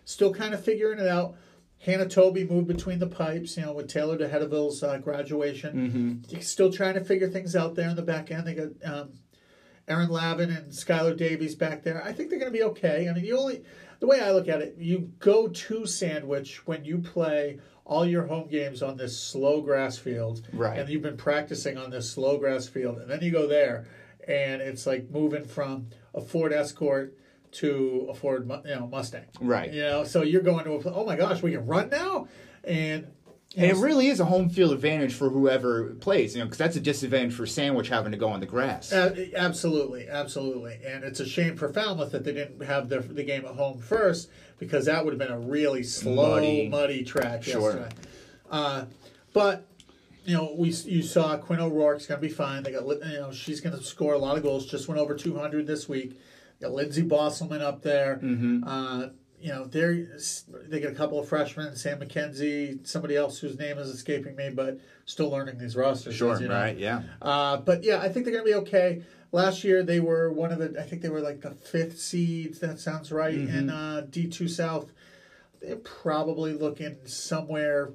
[0.05, 1.37] Still kind of figuring it out.
[1.79, 6.23] Hannah Toby moved between the pipes, you know, with Taylor DeHedeville's uh, graduation.
[6.31, 6.41] Mm-hmm.
[6.41, 8.47] Still trying to figure things out there in the back end.
[8.47, 9.11] They got um,
[9.89, 12.03] Aaron Lavin and Skylar Davies back there.
[12.05, 13.09] I think they're going to be okay.
[13.09, 13.65] I mean, you only
[13.99, 18.27] the way I look at it, you go to Sandwich when you play all your
[18.27, 20.79] home games on this slow grass field, Right.
[20.79, 23.87] And you've been practicing on this slow grass field, and then you go there,
[24.27, 27.17] and it's like moving from a Ford Escort
[27.53, 29.73] to a Ford, you know, Mustang, Right.
[29.73, 32.29] You know, so you're going to a, oh my gosh, we can run now,
[32.65, 33.09] and
[33.57, 36.77] And it really is a home field advantage for whoever plays, you know, because that's
[36.77, 38.93] a disadvantage for Sandwich having to go on the grass.
[38.93, 43.23] Uh, absolutely, absolutely, and it's a shame for Falmouth that they didn't have the the
[43.25, 46.69] game at home first because that would have been a really slow, Muddy.
[46.69, 47.61] muddy, track Sure.
[47.77, 47.95] yesterday.
[48.51, 48.85] Uh,
[49.35, 49.67] but
[50.25, 52.63] you know, we you saw Quinn O'Rourke's going to be fine.
[52.63, 54.67] They got you know she's going to score a lot of goals.
[54.67, 56.19] Just went over two hundred this week.
[56.61, 58.21] Got Lindsay Bosselman up there.
[58.23, 58.63] Mm-hmm.
[58.67, 59.07] Uh,
[59.43, 60.07] you know, they
[60.69, 64.51] they got a couple of freshmen, Sam McKenzie, somebody else whose name is escaping me,
[64.51, 66.15] but still learning these rosters.
[66.15, 66.55] Sure, you know.
[66.55, 67.03] right, yeah.
[67.21, 69.03] Uh, but yeah, I think they're going to be okay.
[69.33, 70.81] Last year they were one of the.
[70.81, 72.61] I think they were like the fifth seeds.
[72.61, 73.35] That sounds right.
[73.35, 74.93] In uh, D two South,
[75.61, 77.91] they're probably looking somewhere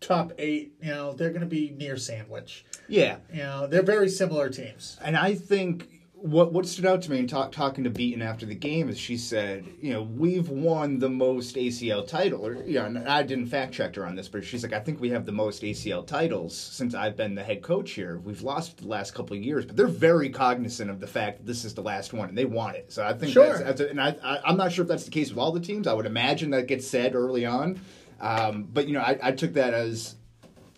[0.00, 0.74] top eight.
[0.80, 2.64] You know, they're going to be near Sandwich.
[2.86, 3.16] Yeah.
[3.32, 4.98] You know, they're very similar teams.
[5.02, 5.93] And I think
[6.24, 8.98] what what stood out to me in talk, talking to Beaton after the game is
[8.98, 12.46] she said, you know, we've won the most ACL title.
[12.46, 14.80] Or, you know, and I didn't fact check her on this, but she's like, I
[14.80, 18.16] think we have the most ACL titles since I've been the head coach here.
[18.24, 21.46] We've lost the last couple of years, but they're very cognizant of the fact that
[21.46, 22.90] this is the last one and they want it.
[22.90, 23.46] So I think Sure.
[23.46, 25.52] that's, that's a, and I, I I'm not sure if that's the case with all
[25.52, 25.86] the teams.
[25.86, 27.78] I would imagine that gets said early on.
[28.18, 30.14] Um, but you know, I, I took that as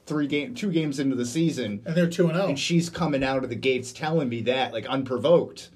[0.07, 2.41] three game, two games into the season And they're two and oh.
[2.41, 2.49] zero.
[2.49, 5.71] and she's coming out of the gates telling me that like unprovoked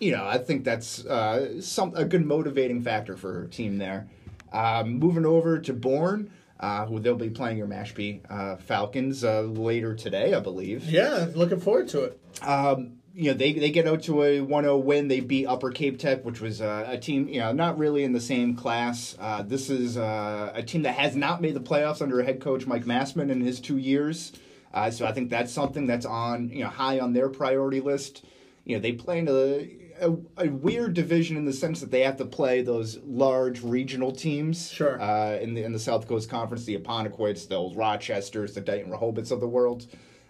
[0.00, 4.08] you know i think that's uh, some a good motivating factor for her team there
[4.52, 9.42] um, moving over to Bourne, uh, who they'll be playing your Mashpee uh, Falcons uh,
[9.42, 10.84] later today, I believe.
[10.84, 12.20] Yeah, looking forward to it.
[12.42, 15.08] Um, you know, they, they get out to a 1-0 win.
[15.08, 18.12] They beat Upper Cape Tech, which was uh, a team, you know, not really in
[18.12, 19.16] the same class.
[19.18, 22.64] Uh, this is uh, a team that has not made the playoffs under head coach
[22.64, 24.30] Mike Massman in his two years.
[24.72, 28.24] Uh, so I think that's something that's on, you know, high on their priority list.
[28.64, 29.68] You know, they play in a,
[30.00, 34.12] a, a weird division in the sense that they have to play those large regional
[34.12, 34.70] teams.
[34.70, 35.00] Sure.
[35.02, 38.92] Uh, in the in the South Coast Conference, the Apponequets, the old Rochesters, the Dighton
[38.92, 39.88] Rehoboths of the world.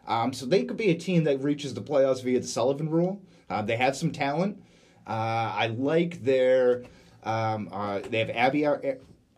[0.08, 3.22] Um, so they could be a team that reaches the playoffs via the Sullivan rule.
[3.48, 4.60] Uh, they have some talent.
[5.06, 6.82] Uh, I like their.
[7.22, 8.64] Um, uh, they have Abby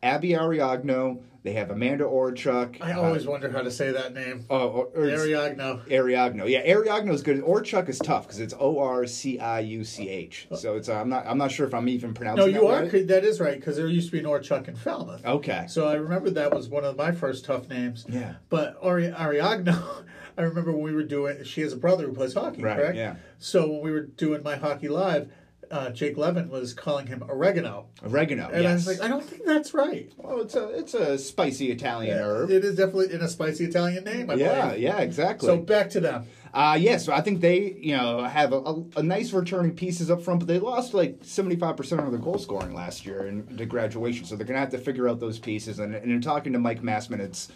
[0.02, 1.22] Abby Ariagno.
[1.42, 2.82] They have Amanda Orciuch.
[2.82, 4.44] I always uh, wonder how to say that name.
[4.50, 5.88] Oh, or, or Ariagno.
[5.88, 6.46] Ariagno.
[6.48, 7.42] Yeah, Ariagno is good.
[7.42, 10.48] Orciuch is tough because it's O R C I U C H.
[10.54, 12.44] So it's uh, I'm not I'm not sure if I'm even pronouncing.
[12.44, 12.88] No, you that are.
[12.90, 13.08] Right.
[13.08, 15.24] That is right because there used to be an Orciuch in Falmouth.
[15.24, 15.64] Okay.
[15.68, 18.04] So I remember that was one of my first tough names.
[18.08, 18.34] Yeah.
[18.50, 20.04] But Ari- Ariagno.
[20.40, 21.44] I remember when we were doing.
[21.44, 22.96] She has a brother who plays hockey, Right, correct?
[22.96, 23.16] yeah.
[23.38, 25.30] So when we were doing my hockey live,
[25.70, 28.48] uh, Jake Levin was calling him oregano, Oregano.
[28.52, 30.12] and I was like, I don't think that's right.
[30.16, 32.50] well, it's a it's a spicy Italian herb.
[32.50, 34.30] It is definitely in a spicy Italian name.
[34.30, 34.80] I Yeah, believe.
[34.82, 35.46] yeah, exactly.
[35.46, 36.26] So back to them.
[36.52, 40.10] Uh, yeah, so I think they, you know, have a, a, a nice returning pieces
[40.10, 43.64] up front, but they lost like 75% of their goal scoring last year in the
[43.64, 44.24] graduation.
[44.26, 45.78] So they're going to have to figure out those pieces.
[45.78, 47.52] And, and in talking to Mike Massman, it's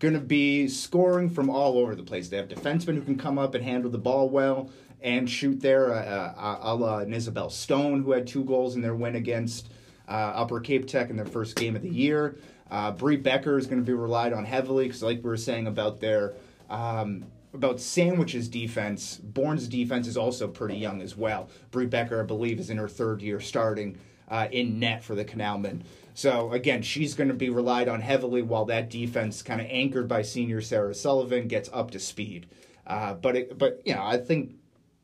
[0.00, 2.28] going to be scoring from all over the place.
[2.28, 4.70] They have defensemen who can come up and handle the ball well
[5.02, 8.94] and shoot there, uh, uh, a la Isabel Stone, who had two goals in their
[8.94, 9.70] win against
[10.08, 12.36] uh, Upper Cape Tech in their first game of the year.
[12.70, 15.66] Uh, Bree Becker is going to be relied on heavily because, like we were saying
[15.66, 16.34] about their
[16.68, 21.48] um, about Sandwich's defense, Bourne's defense is also pretty young as well.
[21.72, 25.24] Bree Becker, I believe, is in her third year starting uh, in net for the
[25.24, 25.82] Canalmen.
[26.14, 30.08] So again, she's going to be relied on heavily while that defense, kind of anchored
[30.08, 32.46] by senior Sarah Sullivan, gets up to speed.
[32.86, 34.54] Uh, but it, but you know, I think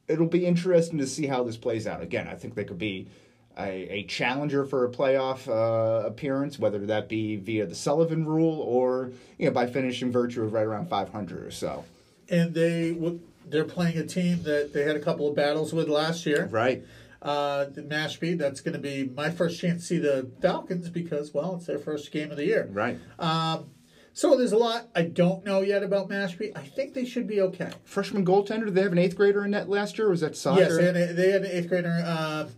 [0.09, 2.03] it'll be interesting to see how this plays out.
[2.03, 3.09] Again, I think they could be
[3.59, 8.61] a, a challenger for a playoff uh, appearance, whether that be via the Sullivan rule
[8.61, 11.85] or you know by finishing virtue of right around 500 or so.
[12.29, 12.97] And they
[13.49, 16.47] they're playing a team that they had a couple of battles with last year.
[16.51, 16.85] Right.
[17.27, 21.35] Uh, the Mashpee, that's going to be my first chance to see the Falcons because,
[21.35, 22.69] well, it's their first game of the year.
[22.71, 22.99] Right.
[23.19, 23.71] Um,
[24.13, 26.57] so there's a lot I don't know yet about Mashpee.
[26.57, 27.71] I think they should be okay.
[27.85, 28.67] Freshman goaltender.
[28.67, 30.07] Did they have an eighth grader in net last year?
[30.07, 30.61] Or was that soccer?
[30.61, 32.49] Yes, they had, a, they had an eighth grader, uh,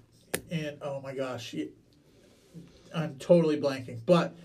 [0.51, 1.55] and oh my gosh,
[2.95, 4.01] I'm totally blanking.
[4.07, 4.37] But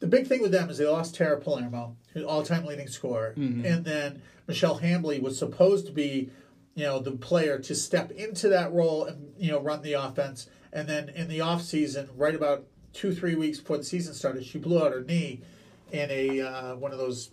[0.00, 3.84] the big thing with them is they lost Tara Palermo, who's all-time leading scorer, and
[3.84, 6.30] then Michelle Hambley was supposed to be,
[6.74, 10.48] you know, the player to step into that role and you know run the offense.
[10.72, 14.44] And then in the off season, right about two three weeks before the season started,
[14.44, 15.40] she blew out her knee
[15.90, 17.30] in a uh, one of those.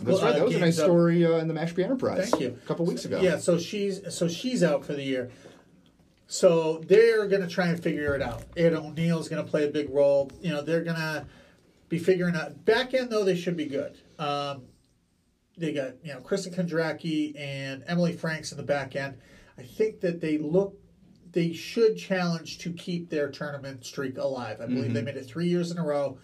[0.00, 0.30] That's right.
[0.34, 2.30] uh, That was a nice up- story uh, in the Mashpee Enterprise.
[2.30, 2.58] Thank you.
[2.62, 3.20] A couple weeks ago.
[3.20, 5.30] Yeah, so she's so she's out for the year.
[6.26, 8.44] So they're gonna try and figure it out.
[8.56, 10.30] Ed O'Neill's gonna play a big role.
[10.40, 11.26] You know, they're gonna
[11.88, 13.98] be figuring out back end though they should be good.
[14.18, 14.62] Um,
[15.56, 19.18] they got you know Kristen Kondracki and Emily Franks in the back end.
[19.58, 20.78] I think that they look
[21.32, 24.60] they should challenge to keep their tournament streak alive.
[24.60, 25.06] I believe they mm-hmm.
[25.06, 26.18] made it three years in a row.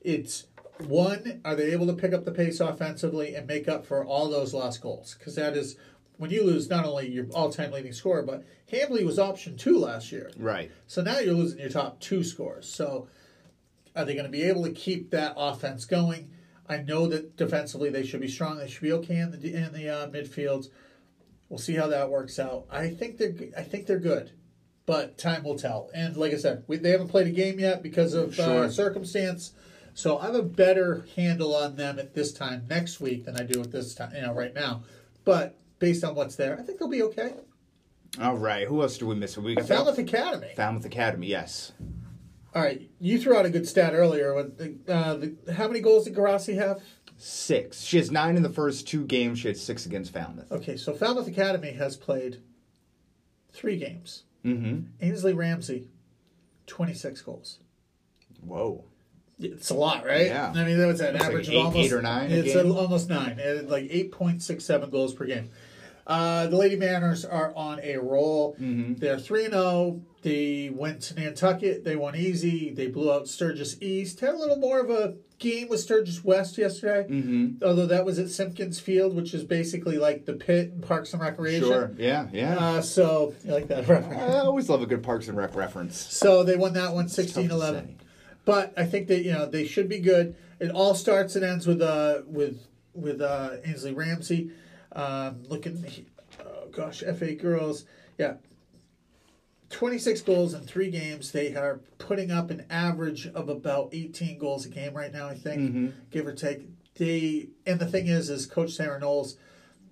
[0.00, 0.46] It's
[0.86, 4.28] one, are they able to pick up the pace offensively and make up for all
[4.30, 5.16] those lost goals?
[5.18, 5.76] Because that is
[6.16, 10.12] when you lose not only your all-time leading scorer, but Hambley was option two last
[10.12, 10.30] year.
[10.36, 10.70] Right.
[10.86, 12.68] So now you're losing your top two scores.
[12.68, 13.08] So
[13.96, 16.30] are they going to be able to keep that offense going?
[16.70, 18.56] I know that defensively they should be strong.
[18.58, 20.68] They should be okay in the in the uh, midfields.
[21.48, 22.66] We'll see how that works out.
[22.70, 24.30] I think they're I think they're good,
[24.86, 25.90] but time will tell.
[25.92, 28.64] And like I said, we, they haven't played a game yet because of Sure.
[28.64, 29.52] uh, circumstance.
[29.94, 33.42] So I have a better handle on them at this time next week than I
[33.42, 34.84] do at this time, you know, right now.
[35.24, 37.34] But based on what's there, I think they'll be okay.
[38.20, 38.68] All right.
[38.68, 39.36] Who else do we miss?
[39.36, 40.52] We got Falmouth Academy.
[40.54, 41.26] Falmouth Academy.
[41.26, 41.72] Yes.
[42.54, 44.34] All right, you threw out a good stat earlier.
[44.34, 46.80] With the, uh, the, how many goals did Garassi have?
[47.16, 47.82] Six.
[47.82, 49.38] She has nine in the first two games.
[49.38, 50.50] She had six against Falmouth.
[50.50, 52.38] Okay, so Falmouth Academy has played
[53.52, 54.24] three games.
[54.44, 54.86] Mm-hmm.
[55.00, 55.88] Ainsley Ramsey,
[56.66, 57.58] 26 goals.
[58.40, 58.84] Whoa.
[59.38, 60.26] It's a lot, right?
[60.26, 60.52] Yeah.
[60.54, 62.34] I mean, that was an It's like average eight- of almost eight or nine a
[62.36, 62.72] It's game?
[62.72, 65.50] almost nine, and like 8.67 goals per game.
[66.06, 68.54] Uh, the Lady Mariners are on a roll.
[68.54, 68.94] Mm-hmm.
[68.94, 70.02] They're 3 0.
[70.22, 71.84] They went to Nantucket.
[71.84, 72.70] They won easy.
[72.70, 74.20] They blew out Sturgis East.
[74.20, 77.08] Had a little more of a game with Sturgis West yesterday.
[77.08, 77.64] Mm-hmm.
[77.64, 81.22] Although that was at Simpkins Field, which is basically like the pit in Parks and
[81.22, 81.68] Recreation.
[81.68, 81.90] Sure.
[81.96, 82.28] Yeah.
[82.32, 82.58] Yeah.
[82.58, 84.20] Uh, so, you like that reference?
[84.20, 85.96] I always love a good Parks and Rec reference.
[85.98, 87.98] So they won that one 16 11.
[88.44, 90.34] But I think that you know they should be good.
[90.58, 94.50] It all starts and ends with uh with with uh Ainsley Ramsey.
[94.92, 95.84] Um, looking,
[96.44, 97.84] oh gosh, FA girls,
[98.18, 98.34] yeah,
[99.80, 101.32] twenty six goals in three games.
[101.32, 105.26] They are putting up an average of about eighteen goals a game right now.
[105.26, 105.86] I think, Mm-hmm.
[106.10, 106.68] give or take.
[106.96, 109.36] They and the thing is, is Coach Sarah Knowles,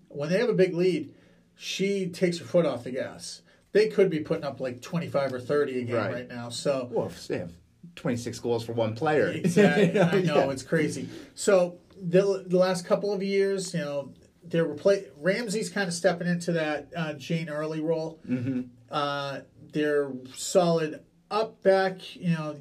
[0.09, 1.15] when they have a big lead,
[1.57, 3.41] she takes her foot off the gas.
[3.73, 6.13] They could be putting up like twenty five or thirty a game Right.
[6.13, 6.51] right now.
[6.51, 7.53] So Well, they have
[7.97, 9.29] 26 goals for one player.
[9.35, 9.99] Exactly.
[10.01, 10.51] I know Yeah.
[10.51, 11.09] it's crazy.
[11.35, 14.13] So the the last couple of years, you know,
[14.45, 18.21] they're repla- Ramsey's kind of stepping into that uh, Jane Early role.
[18.29, 18.63] Mm-hmm.
[18.91, 19.41] Uh,
[19.73, 21.01] they're solid
[21.31, 22.57] up back, you know,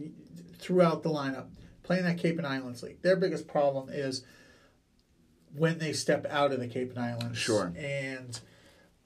[0.59, 1.47] throughout the lineup.
[1.83, 3.01] Playing that Cape and Islands League.
[3.01, 4.25] Their biggest problem is
[5.55, 7.37] when they step out of the Cape and Islands.
[7.37, 7.71] Sure.
[7.77, 8.37] And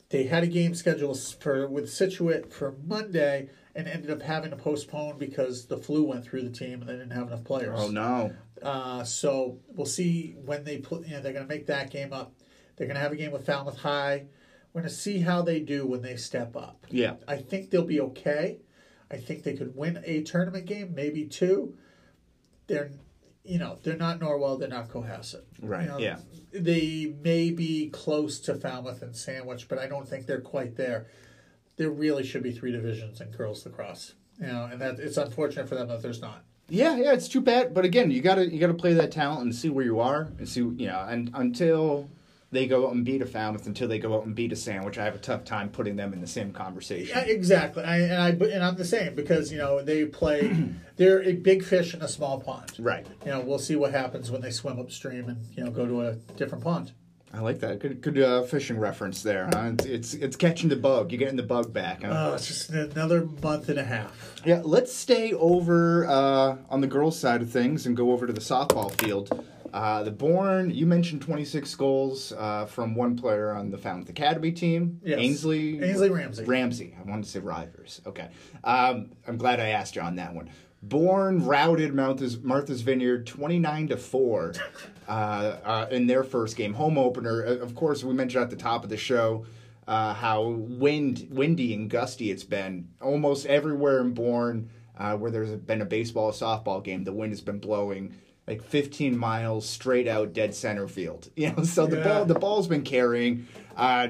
[0.10, 4.58] they had a game scheduled for with Scituate for Monday and ended up having to
[4.58, 7.80] postpone because the flu went through the team and they didn't have enough players.
[7.80, 8.34] Oh no.
[8.62, 11.08] Uh, so we'll see when they put.
[11.08, 12.34] You know, they're going to make that game up.
[12.76, 14.26] They're going to have a game with Falmouth High.
[14.74, 16.86] We're going to see how they do when they step up.
[16.90, 17.16] Yeah.
[17.28, 18.60] I think they'll be okay.
[19.12, 21.76] I think they could win a tournament game, maybe two.
[22.68, 22.92] They're,
[23.44, 24.58] you know, they're not Norwell.
[24.58, 25.44] They're not Cohasset.
[25.62, 26.20] Right, You know, yeah.
[26.54, 31.08] They may be close to Falmouth and Sandwich, but I don't think they're quite there.
[31.76, 34.14] There really should be three divisions in girls lacrosse.
[34.40, 36.44] You know, and that it's unfortunate for them that there's not.
[36.68, 37.74] Yeah, yeah, it's too bad.
[37.74, 40.48] But again, you gotta you gotta play that talent and see where you are and
[40.48, 42.10] see you know and until
[42.52, 44.98] they go out and beat a Falmouth, until they go out and beat a Sandwich,
[44.98, 47.18] I have a tough time putting them in the same conversation.
[47.18, 47.84] Yeah, exactly.
[47.84, 50.56] I, and I and I'm the same because you know they play.
[50.98, 52.74] they're a big fish in a small pond.
[52.78, 53.08] Right.
[53.26, 56.02] You know, we'll see what happens when they swim upstream and you know go to
[56.02, 56.92] a different pond.
[57.34, 57.80] I like that.
[57.80, 59.50] Good good uh, fishing reference there.
[59.54, 59.72] Huh?
[59.74, 61.12] It's, it's it's catching the bug.
[61.12, 62.04] You're getting the bug back.
[62.04, 62.32] Huh?
[62.32, 64.42] Oh, it's just another month and a half.
[64.44, 68.34] Yeah, let's stay over uh, on the girls' side of things and go over to
[68.34, 69.46] the softball field.
[69.74, 74.52] Uh, the Bourne, you mentioned 26 goals uh, from one player on the Falmouth Academy
[74.52, 75.00] team.
[75.04, 75.20] Yes.
[75.20, 75.82] Ainsley.
[75.82, 76.44] Ainsley Ramsey.
[76.44, 76.96] Ramsey.
[77.00, 78.02] I wanted to say Rivers.
[78.06, 78.28] Okay.
[78.64, 80.50] Um, I'm glad I asked you on that one.
[80.84, 84.54] Bourne routed Martha's, Martha's Vineyard 29 to 4
[85.08, 87.46] uh, uh, in their first game, home opener.
[87.46, 89.46] Uh, Of course, we mentioned at the top of the show
[89.88, 92.90] uh, how wind, windy and gusty it's been.
[93.00, 97.32] Almost everywhere in Bourne uh, where there's been a baseball or softball game, the wind
[97.32, 98.16] has been blowing
[98.48, 101.30] like 15 miles straight out dead center field.
[101.36, 102.04] You know, so the Yeah.
[102.04, 103.48] ball the ball's been carrying.
[103.76, 104.10] Uh,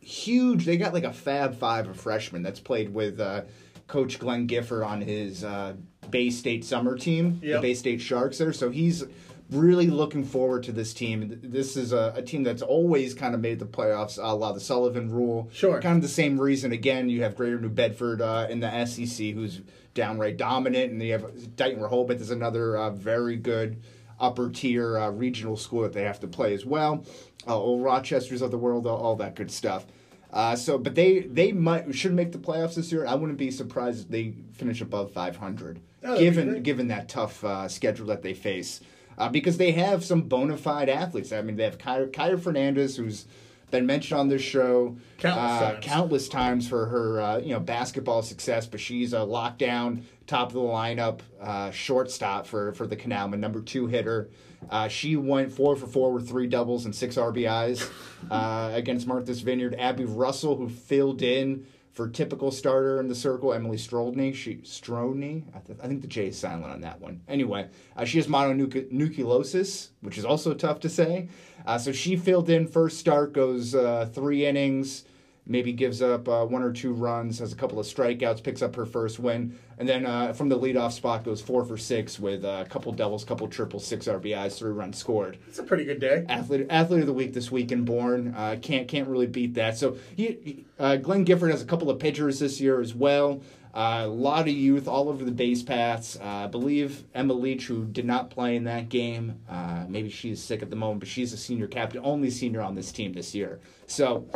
[0.00, 0.64] huge.
[0.64, 3.42] They got like a Fab Five of freshmen that's played with uh,
[3.86, 5.74] Coach Glenn Gifford on his uh,
[6.10, 8.52] Bay State summer team, the Bay State Sharks there.
[8.52, 9.04] So he's
[9.50, 11.38] really looking forward to this team.
[11.42, 14.60] This is a, a team that's always kind of made the playoffs a la the
[14.60, 15.48] Sullivan rule.
[15.52, 15.80] Sure.
[15.80, 16.72] Kind of the same reason.
[16.72, 19.60] Again, you have Greater New Bedford uh, in the SEC who's
[19.94, 23.82] downright dominant, and you have Dighton Rehoboth is another uh, very good
[24.20, 27.04] upper tier uh, regional school that they have to play as well.
[27.46, 29.86] Uh, old Rochester's of the world, all, all that good stuff.
[30.32, 33.04] Uh, so, but they they might should make the playoffs this year.
[33.04, 37.66] I wouldn't be surprised if they finish above 500, Oh, given given that tough uh,
[37.66, 38.80] schedule that they face.
[39.18, 41.32] Uh, because they have some bona fide athletes.
[41.32, 43.26] I mean, they have Kyra, Kyra Fernandez, who's
[43.70, 45.84] been mentioned on this show Countless uh, times.
[45.84, 50.54] countless times for her uh, you know basketball success, but she's a lockdown top of
[50.54, 54.28] the lineup uh, shortstop for for the Canalmen, number two hitter.
[54.68, 57.90] Uh, she went four for four with three doubles and six RBIs
[58.30, 59.74] uh, against Martha's Vineyard.
[59.78, 61.66] Abby Russell, who filled in
[62.00, 64.34] for typical starter in the circle, Emily Strodney.
[64.34, 67.20] She Strodney, I, th- I think the J is silent on that one.
[67.28, 71.28] Anyway, uh, she has mononucleosis, which is also tough to say.
[71.66, 75.04] Uh, so she filled in first start, goes uh, three innings,
[75.50, 78.74] maybe gives up uh, one or two runs, has a couple of strikeouts, picks up
[78.76, 82.44] her first win, and then uh, from the leadoff spot goes four for six with
[82.44, 86.00] uh, a couple doubles, couple triples, six RBIs, three runs scored It's a pretty good
[86.00, 86.24] day.
[86.28, 88.32] athlete athlete of the week this week in Bourne.
[88.34, 89.76] Uh, can't can't really beat that.
[89.76, 93.42] So he, uh, Glenn Gifford has a couple of pitchers this year as well.
[93.72, 96.16] Uh, a lot of youth all over the base paths.
[96.16, 100.42] Uh, I believe Emma Leach, who did not play in that game, uh, maybe she's
[100.42, 103.32] sick at the moment, but she's a senior captain, only senior on this team this
[103.32, 103.60] year.
[103.86, 104.26] So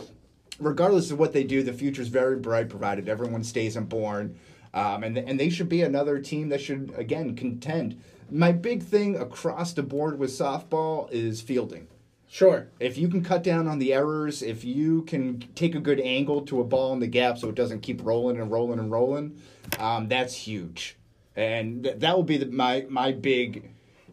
[0.59, 4.39] regardless of what they do, the future is very bright, provided everyone stays in Bourne.
[4.73, 8.03] Um, and, and they should be another team that should, again, contend.
[8.31, 11.87] My big thing across the board with softball is fielding.
[12.27, 12.67] Sure.
[12.81, 16.43] If you can cut down on the errors, if you can take a good angle
[16.47, 19.41] to a ball in the gap so it doesn't keep rolling and rolling and rolling,
[19.79, 20.97] um, that's huge.
[21.37, 23.71] And th- that will be the, my my big,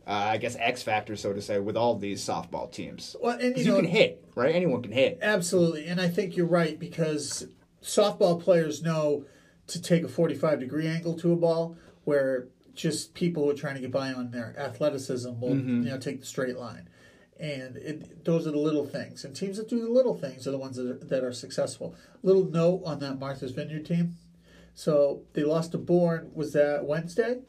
[0.07, 3.15] uh, I guess, X factor, so to say, with all these softball teams.
[3.21, 4.53] Well, and you you, know, can hit, right?
[4.55, 5.19] Anyone can hit.
[5.21, 7.47] Absolutely, and I think you're right because
[7.83, 9.25] softball players know
[9.67, 13.75] to take a 45 degree angle to a ball, where just people who are trying
[13.75, 15.83] to get by on their athleticism will Mm-hmm.
[15.83, 16.89] you know take the straight line,
[17.39, 19.23] and it, those are the little things.
[19.23, 21.95] And teams that do the little things are the ones that are, that are successful.
[22.23, 24.15] Little note on that Martha's Vineyard team.
[24.73, 26.31] So they lost to Bourne.
[26.33, 27.41] Was that Wednesday?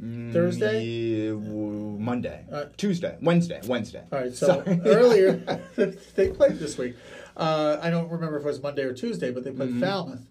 [0.00, 0.84] Thursday?
[0.84, 4.02] Yeah, Monday, Uh, Tuesday, Wednesday, Wednesday.
[4.12, 4.80] All right, so Sorry.
[4.84, 5.32] earlier
[6.14, 6.96] they played this week.
[7.36, 9.82] Uh, I don't remember if it was Monday or Tuesday, but they played Mm-hmm.
[9.84, 10.26] Falmouth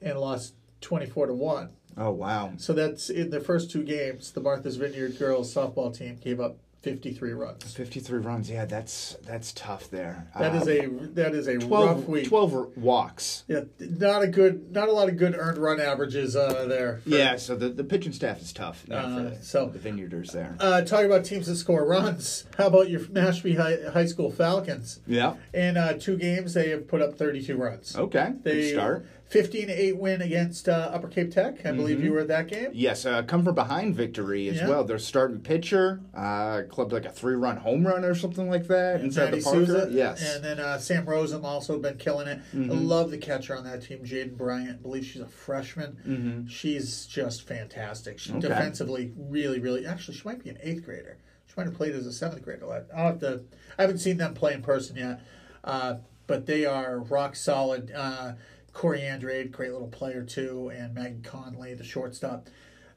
[0.00, 1.70] and lost twenty-four to one.
[1.96, 2.52] Oh wow.
[2.56, 4.30] So that's in the first two games.
[4.30, 6.56] The Martha's Vineyard girls softball team gave up
[6.90, 7.74] 53 runs.
[7.74, 8.50] 53 runs.
[8.50, 10.28] Yeah, that's that's tough there.
[10.38, 12.28] That is Um, a that is a 12, rough week.
[12.28, 13.44] 12 walks.
[13.48, 17.00] Yeah, not a good, not a lot of good earned run averages uh, there.
[17.04, 20.32] for- Yeah, so the, the pitching staff is tough yeah, Uh, the, so- the Vineyarders
[20.32, 20.56] there.
[20.60, 25.00] Uh, talking about teams that score runs, how about your Mashpee High, High School Falcons?
[25.06, 25.34] yeah.
[25.54, 27.96] In uh, two games, they have put up 32 runs.
[27.96, 28.32] Okay.
[28.42, 29.06] They Good start.
[29.28, 31.66] 15 8 win against uh, Upper Cape Tech.
[31.66, 32.70] I believe you were at that game.
[32.72, 34.68] Yes, uh, come from behind victory as Yeah.
[34.68, 34.84] well.
[34.84, 39.00] Their starting pitcher uh, clubbed like a three run home run or something like that
[39.00, 39.66] inside Matty the Parker.
[39.66, 39.88] Souza.
[39.90, 40.22] Yes.
[40.22, 40.36] Mm-hmm.
[40.36, 42.38] And then uh, Sam Rosen also been killing it.
[42.54, 44.70] I love the catcher on that team, Jaden Bryant.
[44.78, 46.46] I believe she's a freshman.
[46.48, 48.18] She's just fantastic.
[48.20, 48.38] She Mm-hmm.
[48.38, 48.48] Okay.
[48.48, 49.86] defensively really, really.
[49.86, 51.16] Actually, she might be an eighth grader.
[51.46, 52.86] She might have played as a seventh grader.
[52.94, 53.42] I'll have to.
[53.78, 55.20] I haven't seen them play in person yet,
[55.64, 55.94] uh,
[56.28, 57.90] but they are rock solid.
[57.96, 58.32] Uh,
[58.72, 62.46] Corey Andrade, great little player too, and Maggie Conley, the shortstop.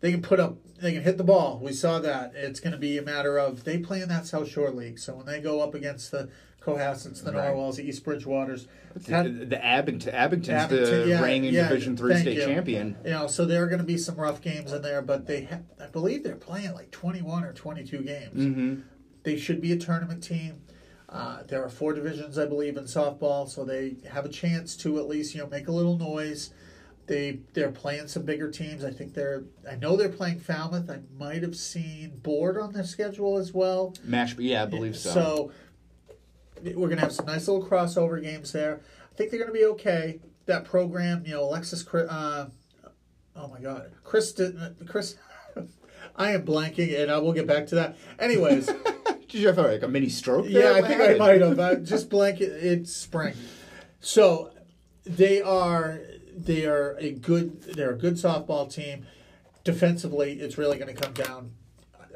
[0.02, 1.60] They can put up, they can hit the ball.
[1.62, 2.34] We saw that.
[2.36, 4.99] It's going to be a matter of they play in that South Shore League.
[4.99, 6.30] So when they go up against the
[6.62, 7.49] Cohassets, the Right.
[7.54, 11.95] Norwells, the East Bridgewaters, the, had- the Abington, Abington's Abington, the yeah, reigning yeah, Division
[11.97, 12.45] Three state you.
[12.45, 12.97] champion.
[13.04, 15.43] you know, so there are going to be some rough games in there, but they,
[15.45, 18.43] ha- I believe they're playing like 21 or 22 games.
[18.45, 18.82] Mm-hmm.
[19.24, 20.62] They should be a tournament team.
[21.10, 24.97] Uh, there are four divisions, I believe, in softball, so they have a chance to
[24.97, 26.52] at least you know make a little noise.
[27.12, 28.86] They they're playing some bigger teams.
[28.86, 30.89] I think they're I know they're playing Falmouth.
[30.89, 33.93] I might have seen Board on their schedule as well.
[34.07, 35.12] Mashpee, yeah, I believe so.
[35.12, 35.51] So
[36.74, 38.80] we're gonna have some nice little crossover games there.
[39.12, 40.22] I think they're gonna be okay.
[40.45, 42.47] That program, you know, Alexis, uh,
[43.36, 44.39] oh my God, Chris,
[44.88, 45.18] Chris.
[46.16, 47.97] I am blanking, and I will get back to that.
[48.20, 48.68] Anyways,
[49.28, 50.45] Did you have like a mini stroke?
[50.47, 50.72] yeah.
[50.76, 51.59] I think I might have.
[51.59, 52.39] I just blank.
[52.39, 53.34] It, it's spring,
[53.99, 54.51] so
[55.03, 55.99] they are
[56.36, 59.06] they are a good they're a good softball team.
[59.64, 61.52] Defensively, it's really going to come down.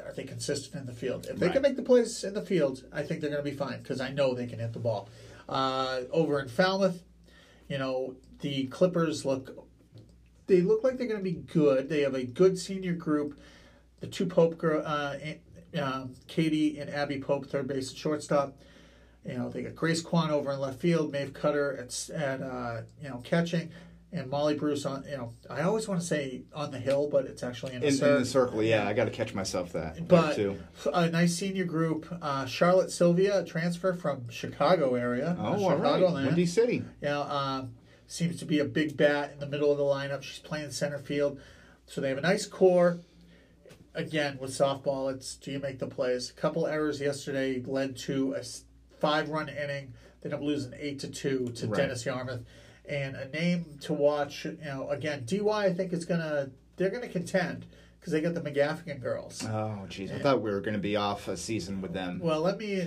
[0.04, 1.26] Are they consistent in the field?
[1.28, 1.52] If they Right.
[1.52, 4.00] can make the plays in the field, I think they're going to be fine because
[4.00, 5.08] I know they can hit the ball.
[5.48, 7.02] Uh, over in Falmouth,
[7.68, 9.66] you know the Clippers look
[10.46, 11.88] they look like they're going to be good.
[11.88, 13.38] They have a good senior group.
[14.00, 15.16] The two Pope girl, uh,
[15.80, 18.56] um, Katie and Abby Pope, third base and shortstop.
[19.24, 22.82] You know they got Grace Kwan over in left field, Maeve Cutter at at uh,
[23.02, 23.70] you know catching,
[24.16, 25.04] and Molly Bruce on.
[25.08, 27.86] You know I always want to say on the hill, but it's actually in the
[27.88, 28.18] In, in circle.
[28.18, 30.08] the circle, yeah, I got to catch myself that.
[30.08, 30.58] But too.
[30.92, 32.06] a nice senior group.
[32.22, 35.36] Uh, Charlotte Sylvia, a transfer from Chicago area.
[35.38, 36.00] Oh, uh, all right.
[36.02, 36.82] Windy City.
[37.00, 37.72] Yeah, um,
[38.06, 40.22] seems to be a big bat in the middle of the lineup.
[40.22, 41.40] She's playing center field,
[41.86, 42.98] so they have a nice core.
[43.94, 46.28] Again, with softball, it's do you make the plays?
[46.30, 48.42] A couple errors yesterday led to a
[49.00, 49.94] five-run inning.
[50.20, 51.76] They end up losing eight to two to Right.
[51.78, 52.44] Dennis Yarmouth,
[52.88, 54.44] and a name to watch.
[54.44, 55.48] You know, again, DY.
[55.48, 57.66] I think is gonna they're gonna contend
[58.06, 59.44] because they got the McGaffigan girls.
[59.44, 62.20] Oh, jeez, I thought we were going to be off a season with them.
[62.22, 62.86] Well, let me.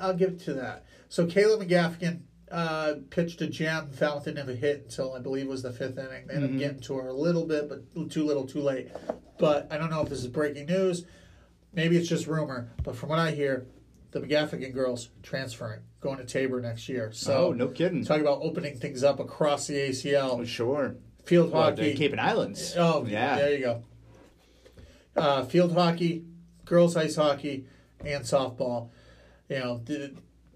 [0.00, 0.86] I'll give to that.
[1.10, 2.20] So Kayla McGaffigan
[2.50, 3.90] uh, pitched a gem.
[4.00, 6.26] Have a hit until I believe it was the fifth inning.
[6.26, 8.90] They ended up getting to her a little bit, but too little, too late.
[9.38, 11.04] But I don't know if this is breaking news.
[11.74, 12.72] Maybe it's just rumor.
[12.82, 13.66] But from what I hear,
[14.12, 17.10] the McGaffigan girls transferring, going to Tabor next year.
[17.12, 18.04] So oh, no kidding.
[18.04, 20.40] talk about opening things up across the ACL.
[20.40, 20.96] Oh, sure.
[21.24, 21.94] Field Well, hockey.
[21.94, 22.74] Cape and Islands.
[22.76, 23.36] Oh, yeah.
[23.36, 23.82] There you go.
[25.16, 26.24] Uh, field hockey,
[26.64, 27.64] girls ice hockey,
[28.04, 28.90] and softball.
[29.48, 29.80] You know,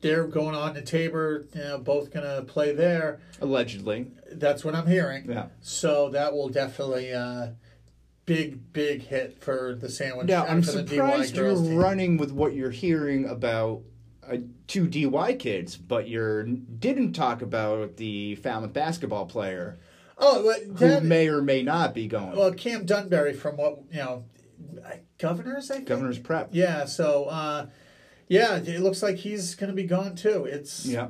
[0.00, 1.46] they're going on to Tabor.
[1.54, 3.20] You know, both going to play there.
[3.40, 4.10] Allegedly.
[4.32, 5.30] That's what I'm hearing.
[5.30, 5.46] Yeah.
[5.60, 7.48] So that will definitely uh,
[8.26, 10.28] big big hit for the sandwich.
[10.28, 11.76] Now, I'm for the surprised you're team.
[11.76, 13.82] running with what you're hearing about
[14.30, 19.78] uh, two DY kids, but you didn't talk about the Falmouth basketball player
[20.22, 22.36] Oh, but who may or may not be going.
[22.36, 24.24] well, Cam Dunbarry from what you know,
[25.18, 25.70] governors.
[25.70, 25.88] I think.
[25.88, 26.50] Governor's Prep.
[26.52, 26.84] Yeah.
[26.84, 27.66] So uh,
[28.28, 30.44] yeah, it looks like he's going to be gone too.
[30.44, 31.08] It's Yeah.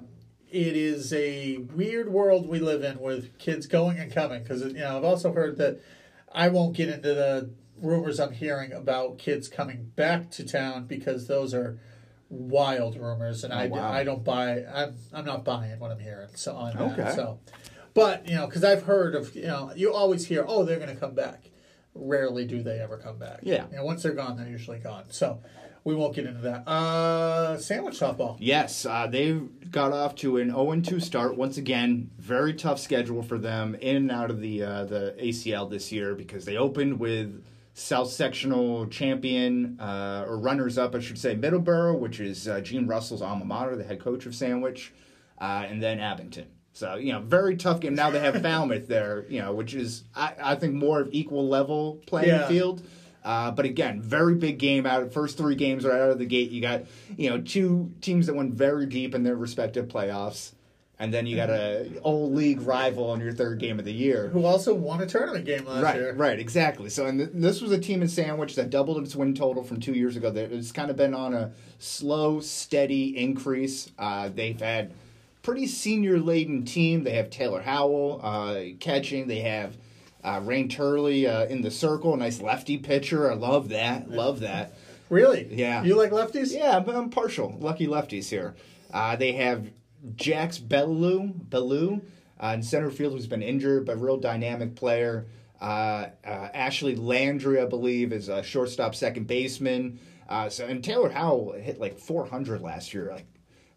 [0.51, 4.75] it is a weird world we live in with kids going and coming because you
[4.75, 5.81] know I've also heard that
[6.33, 7.51] I won't get into the
[7.81, 11.79] rumors I'm hearing about kids coming back to town because those are
[12.31, 13.91] wild rumors and I, Oh, wow.
[13.93, 17.13] I don't buy I'm I'm not buying what I'm hearing so on that Okay.
[17.17, 17.41] so
[17.93, 20.95] but you know because I've heard of you know you always hear oh they're going
[20.95, 21.51] to come back
[21.93, 23.67] rarely do they ever come back Yeah.
[23.71, 25.41] you know once they're gone they're usually gone so
[25.83, 29.33] we won't get into that uh sandwich softball Yes, uh, they
[29.71, 31.37] got off to an 0 2 start.
[31.37, 35.69] Once again, very tough schedule for them in and out of the uh, the ACL
[35.71, 37.43] this year because they opened with
[37.75, 42.87] South Sectional champion uh, or runners up, I should say, Middleborough, which is uh, Gene
[42.87, 44.93] Russell's alma mater, the head coach of Sandwich,
[45.41, 46.47] uh, and then Abington.
[46.73, 47.95] So you know, very tough game.
[47.95, 51.49] Now they have Falmouth there, you know, which is I, I think more of equal
[51.49, 52.49] level playing Yeah.
[52.49, 52.83] field.
[53.23, 55.03] Uh, but again, very big game out.
[55.03, 56.51] of First three games are out of the gate.
[56.51, 56.85] You got
[57.19, 60.53] you know two teams that went very deep in their respective playoffs,
[61.01, 64.29] and then you got a old league rival in your third game of the year.
[64.29, 66.13] Who also won a tournament game last Right, year.
[66.13, 66.91] right, exactly.
[66.91, 69.81] So, and th- this was a team in Sandwich that doubled its win total from
[69.81, 70.31] two years ago.
[70.31, 73.91] That it's kind of been on a slow, steady increase.
[73.99, 74.93] Uh, they've had
[75.43, 77.03] pretty senior laden team.
[77.03, 79.27] They have Taylor Howell uh, catching.
[79.27, 79.77] They have
[80.23, 83.31] uh, Rain Turley uh, in the circle, nice lefty pitcher.
[83.33, 84.11] I love that.
[84.11, 84.75] Love that.
[85.09, 85.49] Really?
[85.51, 85.83] Yeah.
[85.83, 86.53] You like lefties?
[86.55, 87.57] Yeah, but I'm partial.
[87.59, 88.55] Lucky lefties here.
[88.93, 89.71] Uh, they have
[90.17, 92.01] Jax Bellew, Bellew
[92.43, 95.27] uh, in center field, who's been injured, but real dynamic player.
[95.61, 100.01] Uh, uh, Ashley Landry, I believe, is a shortstop, second baseman.
[100.29, 103.27] Uh, so and Taylor Howell hit like 400 last year, like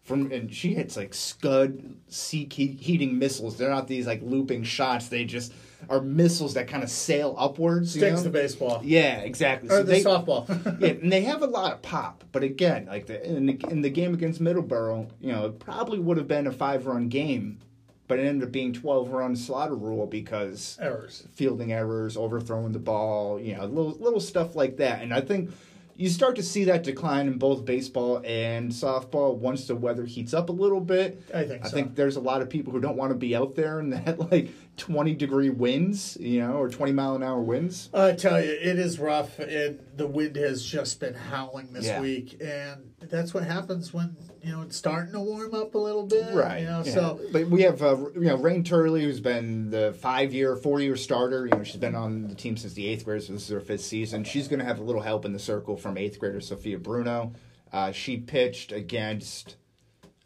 [0.02, 3.56] from and she hits like Scud sea he- heating missiles.
[3.58, 5.08] They're not these like looping shots.
[5.08, 5.52] They just
[5.88, 7.94] are missiles that kind of sail upwards.
[7.94, 8.22] you Sticks know?
[8.24, 8.80] the baseball.
[8.84, 9.68] Yeah, exactly.
[9.68, 10.80] Or So the they- softball.
[10.80, 13.82] yeah, and they have a lot of pop, but again, like the, in the in
[13.82, 17.58] the game against Middleborough, you know, it probably would have been a five run game,
[18.08, 21.26] but it ended up being twelve run slaughter rule because Errors.
[21.32, 25.02] fielding errors, overthrowing the ball, you know, little little stuff like that.
[25.02, 25.50] And I think
[25.96, 30.34] you start to see that decline in both baseball and softball once the weather heats
[30.34, 31.22] up a little bit.
[31.32, 31.74] I think I so.
[31.76, 34.18] think there's a lot of people who don't want to be out there in that
[34.32, 37.90] like 20 degree winds, you know, or 20 mile an hour winds.
[37.94, 42.00] I tell you, it is rough, and the wind has just been howling this Yeah.
[42.00, 46.06] week, and that's what happens when you know it's starting to warm up a little
[46.06, 46.60] bit, Right.
[46.60, 46.92] You know, yeah.
[46.94, 50.80] so but we have uh, you know Rain Turley, who's been the five year, four
[50.80, 51.46] year starter.
[51.46, 53.60] You know, she's been on the team since the eighth grade, so this is her
[53.60, 54.24] fifth season.
[54.24, 57.32] She's going to have a little help in the circle from eighth grader Sophia Bruno.
[57.72, 59.56] Uh, she pitched against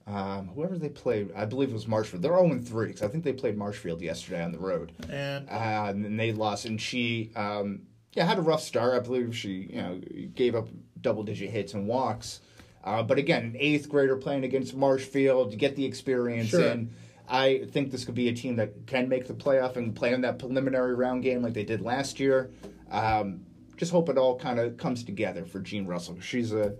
[0.09, 1.31] um, whoever they played.
[1.37, 2.23] I believe it was Marshfield.
[2.23, 5.87] They're zero three because I think they played Marshfield yesterday on the road, and uh,
[5.91, 6.65] and they lost.
[6.65, 7.83] And she um,
[8.15, 8.95] yeah had a rough start.
[8.95, 10.01] I believe she you know
[10.35, 10.69] gave up
[11.01, 12.41] double digit hits and walks.
[12.83, 16.65] Uh, but again, an eighth grader playing against Marshfield to get the experience Sure.
[16.65, 16.91] in.
[17.29, 20.23] I think this could be a team that can make the playoff and play in
[20.23, 22.51] that preliminary round game like they did last year.
[22.91, 23.45] Um,
[23.77, 26.19] just hope it all kind of comes together for Jean Russell.
[26.21, 26.77] She's a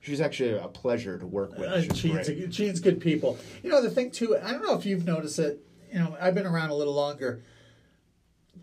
[0.00, 1.68] she's actually a pleasure to work with.
[1.68, 2.28] uh, She's great.
[2.28, 3.38] a, good people.
[3.62, 4.36] You know the thing too.
[4.42, 5.60] I don't know if you've noticed it.
[5.92, 7.42] You know, I've been around a little longer.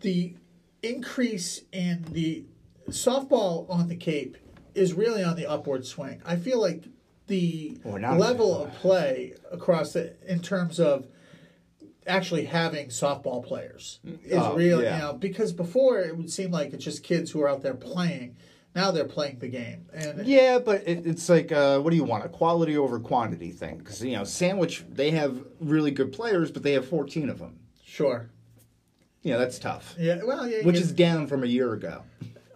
[0.00, 0.34] The
[0.82, 2.44] increase in the
[2.90, 4.36] softball on the Cape
[4.74, 6.22] is really on the upward swing.
[6.24, 6.84] I feel like
[7.26, 11.06] the Well, level of play across the in terms of
[12.06, 14.82] actually having softball players is Oh, real.
[14.82, 14.94] yeah.
[14.96, 17.74] You know, because before it would seem like it's just kids who are out there
[17.74, 18.36] playing.
[18.78, 22.04] Now they're playing the game, and Yeah, but it, it's like, uh, what do you
[22.04, 22.24] want?
[22.24, 23.78] A quality over quantity thing?
[23.78, 27.58] Because you know, Sandwich they have really good players, but they have fourteen of them.
[27.84, 28.30] sure,
[29.22, 29.96] Yeah, that's tough.
[29.98, 30.20] yeah.
[30.24, 32.02] Well, yeah, Which is down from a year ago.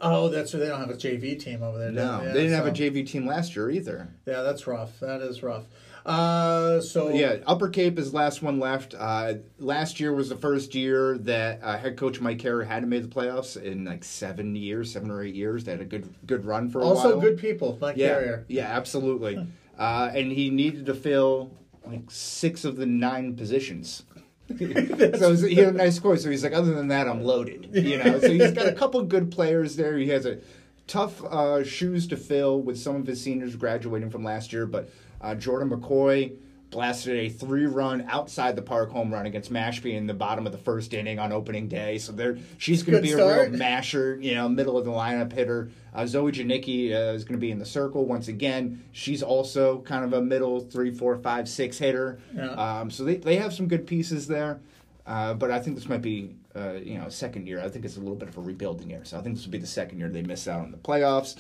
[0.01, 0.61] Oh, that's right.
[0.61, 1.91] They don't have a JV team over there.
[1.91, 4.09] No, Yeah, they didn't have a JV team last year either.
[4.25, 5.01] Yeah, that's rough.
[5.01, 5.65] That is rough.
[6.05, 8.95] Uh, so Yeah, Upper Cape is last one left.
[8.99, 13.05] Uh, last year was the first year that uh, head coach Mike Carey hadn't made
[13.05, 15.65] the playoffs in like seven years, seven or eight years.
[15.65, 17.21] They had a good good run for a also while.
[17.21, 17.79] good people.
[17.81, 18.45] Mike yeah, Carrier.
[18.49, 19.47] yeah, absolutely.
[19.79, 21.53] uh, and he needed to fill
[21.87, 24.05] like six of the nine positions.
[24.59, 26.17] so he had a nice score.
[26.17, 27.71] So he's like, other than that, I'm loaded.
[27.73, 29.97] You know, so he's got a couple good players there.
[29.97, 30.39] He has a
[30.87, 34.67] tough uh, shoes to fill with some of his seniors graduating from last year.
[34.67, 34.91] But
[35.23, 36.37] uh, Jordan McCoy
[36.71, 40.59] blasted a three-run outside the park home run against Mashpee in the bottom of the
[40.59, 41.99] first inning on opening day.
[41.99, 44.19] So there, she's going to be a real masher.
[44.19, 45.71] You know, middle of the lineup hitter.
[45.95, 48.83] Uh, Zoe Janicki uh, is going to be in the circle once again.
[48.93, 52.19] She's also kind of a middle three, four, five, six hitter.
[52.35, 52.53] Yeah.
[52.53, 54.61] Um, so they, they have some good pieces there.
[55.07, 57.61] Uh, but I think this might be, uh, you know, second year.
[57.61, 59.05] I think it's a little bit of a rebuilding year.
[59.05, 61.37] So I think this will be the second year they miss out on the playoffs.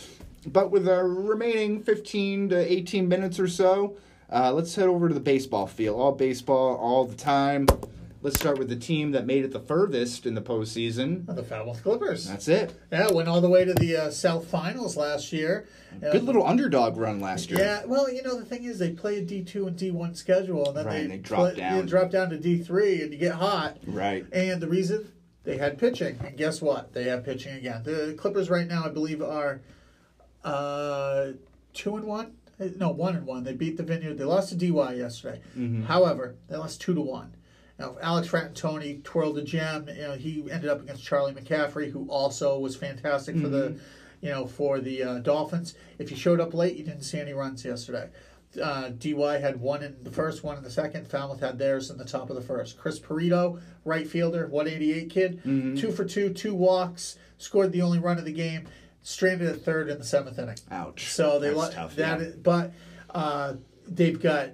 [0.47, 3.97] But with our remaining 15 to 18 minutes or so,
[4.33, 6.01] uh, let's head over to the baseball field.
[6.01, 7.67] All baseball, all the time.
[8.23, 11.27] Let's start with the team that made it the furthest in the postseason.
[11.27, 12.29] The Falmouth Clippers.
[12.29, 12.73] That's it.
[12.93, 15.67] yeah, went all the way to the uh, South Finals last year.
[16.01, 17.59] Good little underdog run last year.
[17.61, 20.15] Yeah, well, you know the thing is, they play a D two and D one
[20.15, 21.87] schedule, and then Right, they, and they drop play- down.
[21.87, 23.79] Drop down to D three, and you get hot.
[23.89, 24.25] Right.
[24.33, 25.11] And the reason
[25.43, 26.93] they had pitching, and guess what?
[26.95, 27.83] They have pitching again.
[27.83, 29.61] The Clippers right now, I believe, are
[30.45, 31.33] uh,
[31.73, 32.33] two and one.
[32.61, 33.45] Uh, No, one and one.
[33.45, 34.19] They beat the Vineyard.
[34.19, 35.41] They lost to DY yesterday.
[35.57, 35.85] Mm-hmm.
[35.85, 37.35] However, they lost two to one.
[37.79, 39.89] Now, Alex Fratantoni twirled a gem.
[39.89, 43.51] You know, he ended up against Charlie McCaffrey, who also was fantastic for Mm-hmm.
[43.53, 43.81] the,
[44.21, 45.75] you know, for the uh, Dolphins.
[45.99, 48.09] If you showed up late, you didn't see any runs yesterday.
[48.63, 51.09] Uh, DY had one in the first, one in the second.
[51.09, 52.79] Falmouth had theirs in the top of the first.
[52.79, 55.75] Chris Perito, right fielder, 188 kid, Mm-hmm.
[55.77, 58.69] two for two, two walks, scored the only run of the game.
[59.03, 60.57] Stranded at third in the seventh inning.
[60.71, 61.09] Ouch.
[61.13, 62.27] So they That's tough, that, yeah.
[62.43, 62.73] but
[63.11, 63.55] uh,
[63.87, 64.51] they've got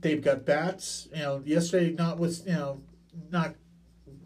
[0.00, 1.08] they've got bats.
[1.12, 2.82] You know, yesterday not with you know
[3.30, 3.54] not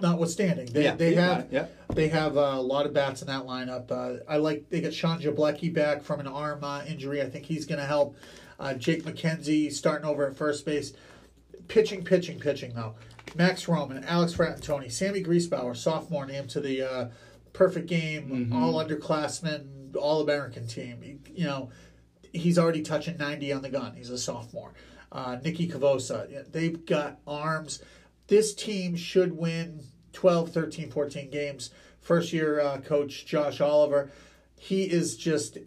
[0.01, 1.66] notwithstanding they Yeah, they have yeah.
[1.93, 3.91] they have uh, a lot of bats in that lineup.
[3.91, 7.22] Uh, I like they got Sean Jablecki back from an arm uh, injury.
[7.22, 8.16] I think he's going to help.
[8.59, 10.93] Uh, Jake McKenzie starting over at first base.
[11.66, 12.95] Pitching, pitching, pitching though.
[13.35, 17.09] Max Roman, Alex Fratantoni, Sammy Griesbauer, sophomore named to the uh,
[17.55, 18.53] perfect game, Mm-hmm.
[18.63, 21.21] all underclassmen, all American team.
[21.35, 21.71] You know,
[22.33, 23.95] he's already touching 90 on the gun.
[23.97, 24.75] He's a sophomore.
[25.11, 27.81] Uh, Cavosa, they've got arms.
[28.27, 31.71] This team should win 12, 13, 14 games.
[32.01, 34.11] First year uh, coach Josh Oliver,
[34.59, 35.59] he is just,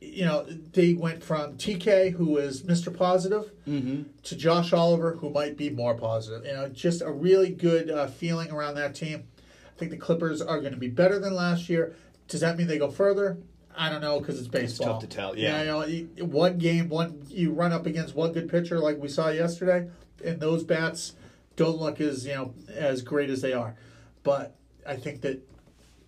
[0.00, 2.96] you know, they went from TK, who is Mr.
[2.96, 6.44] Positive, to Josh Oliver, who might be more positive.
[6.46, 9.24] You know, just a really good uh, feeling around that team.
[9.80, 11.96] I think the Clippers are going to be better than last year.
[12.28, 13.38] Does that mean they go further?
[13.74, 14.86] I don't know because it's baseball.
[14.86, 15.86] It's tough to tell, yeah.
[15.86, 19.30] you know, one game, one you run up against one good pitcher like we saw
[19.30, 19.88] yesterday,
[20.22, 21.14] and those bats
[21.56, 23.74] don't look as you know as great as they are.
[24.22, 24.54] But
[24.86, 25.48] I think that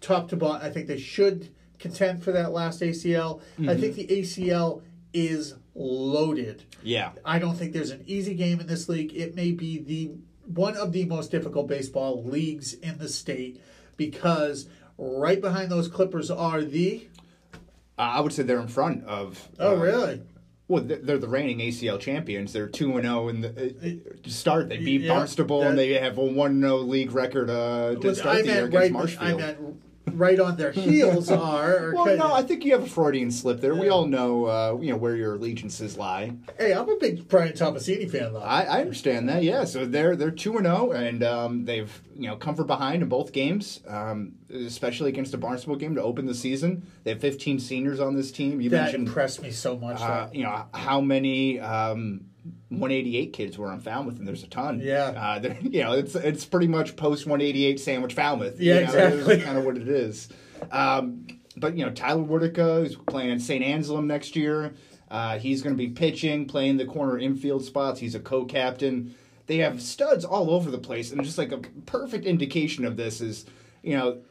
[0.03, 1.49] top to bottom, I think they should
[1.79, 3.41] contend for that last ACL.
[3.55, 3.71] Mm-hmm.
[3.71, 4.83] I think the ACL
[5.15, 6.65] is loaded.
[6.83, 7.13] Yeah.
[7.25, 9.15] I don't think there's an easy game in this league.
[9.15, 10.11] It may be the
[10.47, 13.61] one of the most difficult baseball leagues in the state
[13.97, 14.69] because
[14.99, 17.07] right behind those Clippers are the
[17.99, 19.49] Uh, I would say they're in front of.
[19.59, 20.23] oh uh, really
[20.69, 22.53] Well, they're the reigning ACL champions.
[22.53, 24.69] They're two and zero in the uh, start.
[24.69, 28.39] They beat Yeah, Barnstable, and they have a one 0 league record uh, to start
[28.39, 28.93] I the year against right.
[28.93, 29.33] Marshfield.
[29.33, 29.83] I meant
[30.15, 31.89] right on their heels are.
[31.89, 33.75] Or well, no, I think you have a Freudian slip there.
[33.75, 36.33] We all know, uh, you know, where your allegiances lie.
[36.59, 38.41] hey, I'm a big Brian Tomasini fan though.
[38.41, 39.43] I, I understand that.
[39.43, 43.03] Yeah, so they're they're two and zero, and um, they've you know come from behind
[43.03, 46.87] in both games, um, especially against the Barnstable game to open the season.
[47.05, 48.61] They have 15 seniors on this team.
[48.61, 50.01] You that mentioned impressed me so much.
[50.01, 52.27] uh, you know how many um,
[52.69, 54.81] 188 kids were on Falmouth, and there's a ton.
[54.83, 55.05] Yeah.
[55.45, 58.61] uh, you know it's it's pretty much post 188 sandwich Falmouth.
[58.61, 59.41] Yeah, you know, that's exactly.
[59.45, 60.29] kind of what it is.
[60.71, 61.27] Um,
[61.57, 63.65] but you know Tyler Woodica is playing St.
[63.65, 64.75] Anselm next year.
[65.11, 68.01] Uh, he's going to be pitching, playing the corner infield spots.
[68.01, 69.15] He's a co-captain.
[69.47, 73.21] They have studs all over the place, and just like a perfect indication of this
[73.21, 73.45] is,
[73.83, 74.23] you know,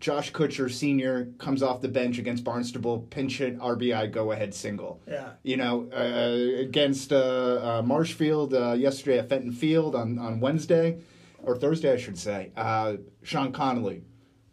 [0.00, 1.26] Josh Kutcher Sr.
[1.38, 5.00] comes off the bench against Barnstable, pinch hit, RBI, go ahead single.
[5.06, 5.32] Yeah.
[5.42, 11.00] You know, uh, against uh, uh, Marshfield uh, yesterday at Fenton Field on, on Wednesday,
[11.42, 14.02] or Thursday, I should say, uh, Sean Connolly,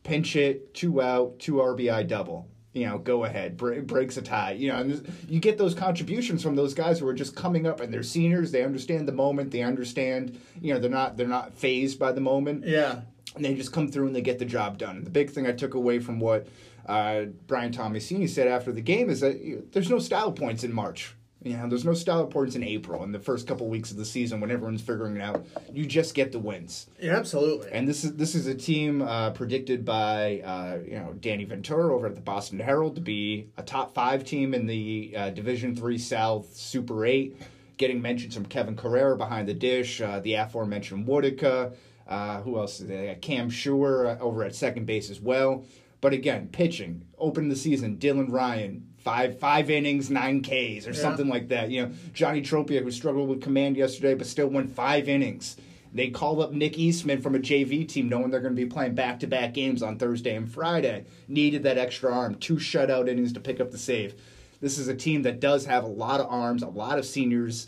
[0.03, 2.49] pinch hit, two out, two RBI double.
[2.73, 4.51] You know, go ahead, bre- breaks a tie.
[4.51, 7.79] You know, and you get those contributions from those guys who are just coming up
[7.79, 8.51] and they're seniors.
[8.51, 9.49] They understand the moment.
[9.49, 10.39] They understand.
[10.61, 13.01] You know, they're not they're not fazed by the moment yeah.
[13.37, 15.03] And they just come through and they get the job done.
[15.03, 16.47] The big thing I took away from what
[16.85, 20.63] uh, Brian Tomasini said after the game is that you know, there's no style points
[20.63, 21.13] in March.
[21.43, 24.05] You know, there's no style points in April in the first couple weeks of the
[24.05, 25.45] season when everyone's figuring it out.
[25.71, 26.87] You just get the wins.
[26.99, 27.71] Yeah, absolutely.
[27.71, 31.93] And this is this is a team uh, predicted by uh, you know Danny Ventura
[31.93, 35.75] over at the Boston Herald to be a top five team in the uh, Division
[35.75, 37.39] Three South Super Eight.
[37.77, 41.75] Getting mentions from Kevin Carrera behind the dish, uh, the aforementioned Woodica.
[42.07, 42.77] Uh, who else?
[42.79, 45.65] They got Cam Schuer uh, over at second base as well.
[45.99, 47.97] But again, pitching opened the season.
[47.97, 50.93] Dylan Ryan five five innings, nine Ks or Yeah.
[50.93, 51.69] something like that.
[51.71, 55.57] You know Johnny Tropia who struggled with command yesterday, but still won five innings.
[55.93, 58.93] They call up Nick Eastman from a JV team, knowing they're going to be playing
[58.93, 61.05] back to back games on Thursday and Friday.
[61.27, 64.13] Needed that extra arm, two shutout innings to pick up the save.
[64.59, 67.67] This is a team that does have a lot of arms, a lot of seniors,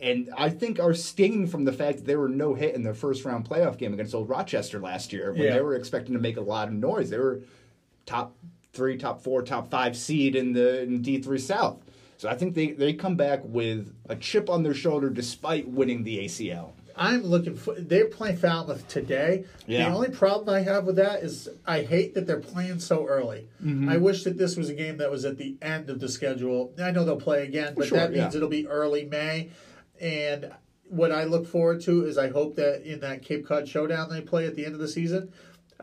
[0.00, 2.94] and I think are stinging from the fact that they were no hit in their
[2.94, 5.54] first round playoff game against Old Rochester last year when Yeah.
[5.54, 7.10] they were expecting to make a lot of noise.
[7.10, 7.40] They were
[8.06, 8.36] top
[8.72, 11.78] three, top four, top five seed in the in D three South.
[12.16, 16.02] So I think they, they come back with a chip on their shoulder despite winning
[16.02, 16.70] the ACL.
[16.96, 17.76] I'm looking for.
[17.78, 19.44] They're playing Falmouth today.
[19.68, 19.88] Yeah.
[19.88, 23.46] The only problem I have with that is I hate that they're playing so early.
[23.64, 23.88] Mm-hmm.
[23.88, 26.72] I wish that this was a game that was at the end of the schedule.
[26.82, 28.38] I know they'll play again, but Sure, that means yeah.
[28.38, 29.50] it'll be early May.
[30.00, 30.52] And
[30.84, 34.20] what I look forward to is I hope that in that Cape Cod showdown they
[34.20, 35.32] play at the end of the season,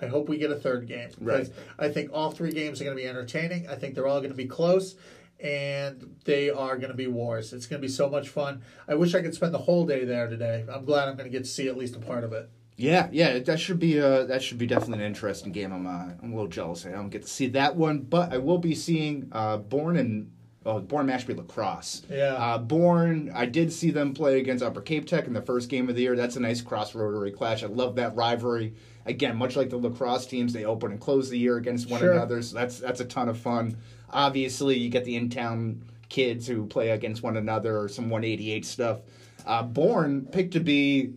[0.02, 1.10] I hope we get a third game.
[1.20, 1.50] Right.
[1.80, 3.68] I think all three games are going to be entertaining.
[3.68, 4.96] I think they're all going to be close.
[5.40, 7.52] And they are going to be wars.
[7.54, 8.62] It's going to be so much fun.
[8.88, 10.66] I wish I could spend the whole day there today.
[10.72, 12.50] I'm glad I'm going to get to see at least a part of it.
[12.78, 15.72] Yeah, yeah, that should be uh that should be definitely an interesting game.
[15.72, 16.86] I'm uh, I'm a little jealous.
[16.86, 20.32] I don't get to see that one, but I will be seeing uh, Bourne and
[20.68, 22.02] Oh, Bourne Mashpee lacrosse.
[22.10, 22.34] Yeah.
[22.34, 25.90] Uh, Bourne, I did see them play against Upper Cape Tech in the first game
[25.90, 26.16] of the year.
[26.16, 27.64] That's a nice cross rotary clash.
[27.64, 28.74] I love that rivalry.
[29.06, 32.14] Again, much like the lacrosse teams, they open and close the year against one Sure.
[32.14, 32.42] another.
[32.42, 33.78] So that's that's a ton of fun.
[34.10, 38.66] Obviously, you get the in town kids who play against one another or some 188
[38.66, 39.02] stuff.
[39.46, 41.14] Uh, Bourne picked to be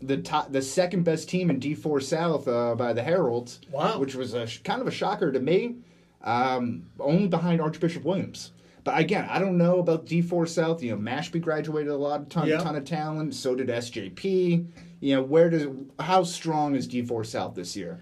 [0.00, 3.60] the top, the second best team in D4 South uh, by the Heralds.
[3.70, 4.00] Wow.
[4.00, 5.76] Which was a sh- kind of a shocker to me,
[6.22, 8.50] um, only behind Archbishop Williams.
[8.84, 10.82] But again, I don't know about D4 South.
[10.82, 12.58] You know, Mashpee graduated a lot, ton, Yeah.
[12.58, 13.34] ton of talent.
[13.34, 14.66] So did SJP.
[15.00, 15.66] You know, where does
[16.00, 18.00] how strong is D4 South this year?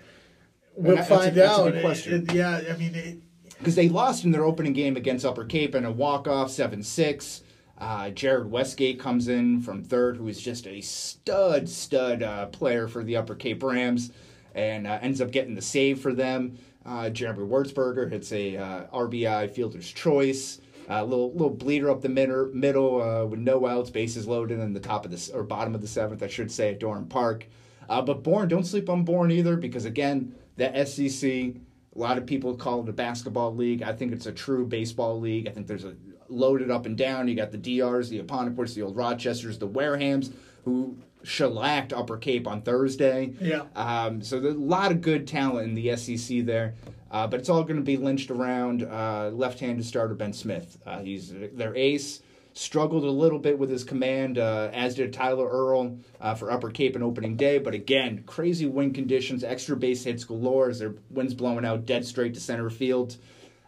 [0.76, 1.72] We'll that- that's a- find that's a out.
[1.72, 2.12] good question.
[2.14, 3.22] It- it- yeah, I mean,
[3.58, 7.42] because they lost in their opening game against Upper Cape in a walk-off 7-6.
[7.76, 12.88] Uh, Jared Westgate comes in from third, who is just a stud, stud uh, player
[12.88, 14.12] for the Upper Cape Rams,
[14.54, 16.58] and uh, ends up getting the save for them.
[16.84, 20.60] Uh, Jeremy Wurzberger hits a uh, RBI fielder's choice.
[20.92, 24.72] A little little bleeder up the middle, middle uh, with no outs, bases loaded in
[24.72, 27.46] the top of the or bottom of the seventh, I should say, at Durham Park.
[27.88, 31.54] Uh, but Bourne, don't sleep on Bourne either, because again, the SEC, a
[31.94, 33.82] lot of people call it a basketball league.
[33.82, 35.48] I think it's a true baseball league.
[35.48, 35.94] I think there's a
[36.28, 37.28] loaded up and down.
[37.28, 40.32] You got the DRs, the Apponequets, the old Rochesters, the Warehams,
[40.64, 43.34] who shellacked Upper Cape on Thursday.
[43.40, 43.64] Yeah.
[43.74, 46.74] Um, so there's a lot of good talent in the SEC there.
[47.10, 50.78] Uh, but it's all going to be lynched around uh, left-handed starter Ben Smith.
[50.86, 52.22] Uh, he's their ace.
[52.52, 56.70] Struggled a little bit with his command, uh, as did Tyler Earl uh, for Upper
[56.70, 57.58] Cape in opening day.
[57.58, 62.04] But again, crazy wind conditions, extra base hits galore as their wind's blowing out dead
[62.04, 63.16] straight to center field.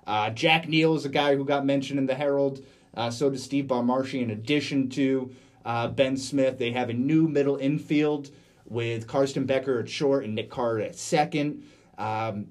[0.07, 2.65] Uh, Jack Neal is a guy who got mentioned in the Herald.
[3.11, 4.21] So does Steve Bonmarchi.
[4.21, 5.33] In addition to
[5.65, 8.31] Ben Smith, they have a new middle infield
[8.67, 11.65] with Karsten Becker at short and Nick Carter at second.
[11.99, 12.49] Um,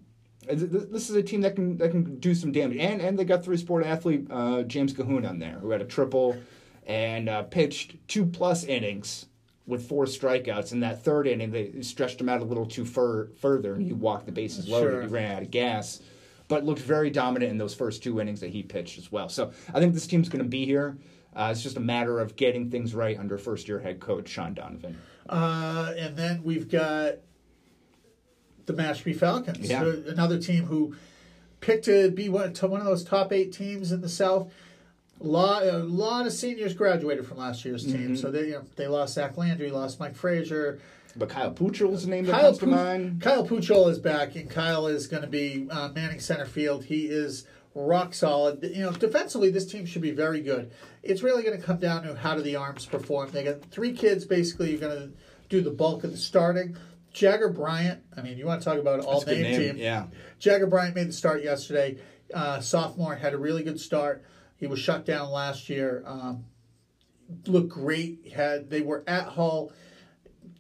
[0.55, 3.43] this is a team that can that can do some damage, and and they got
[3.43, 6.37] three sport athlete uh, James Cahoon on there who had a triple
[6.85, 9.27] and uh, pitched two plus innings
[9.67, 10.71] with four strikeouts.
[10.71, 13.93] In that third inning, they stretched him out a little too fur- further, and he
[13.93, 14.91] walked the bases loaded.
[14.91, 15.01] Sure.
[15.03, 16.01] He ran out of gas,
[16.47, 19.29] but looked very dominant in those first two innings that he pitched as well.
[19.29, 20.97] So I think this team's going to be here.
[21.33, 24.53] Uh, it's just a matter of getting things right under first year head coach Sean
[24.53, 24.97] Donovan.
[25.29, 27.19] Uh, and then we've got
[28.71, 29.83] the Mashpee Falcons, Yeah.
[29.83, 30.95] uh, another team who
[31.59, 34.51] picked to be one, to one of those top eight teams in the South.
[35.19, 37.97] A lot, a lot of seniors graduated from last year's Mm-hmm.
[37.97, 40.79] team, so they you know, they lost Zach Landry, lost Mike Frazier.
[41.15, 43.21] But Kyle Puchel's the name that Kyle, comes to mind.
[43.21, 46.85] Kyle Puchol is back, and Kyle is going to be uh, manning center field.
[46.85, 47.45] He is
[47.75, 48.63] rock solid.
[48.63, 50.71] You know, defensively, this team should be very good.
[51.03, 53.29] It's really going to come down to how do the arms perform.
[53.31, 54.71] They got three kids basically.
[54.71, 55.11] You're going to
[55.49, 56.77] do the bulk of the starting.
[57.13, 58.01] Jagger Bryant.
[58.15, 59.77] I mean, you want to talk about all name name, team?
[59.77, 60.07] yeah.
[60.39, 61.97] Jagger Bryant made the start yesterday.
[62.33, 64.23] Uh, sophomore had a really good start.
[64.57, 66.03] He was shut down last year.
[66.05, 66.45] Um,
[67.45, 68.31] looked great.
[68.33, 69.71] Had they were at Hull.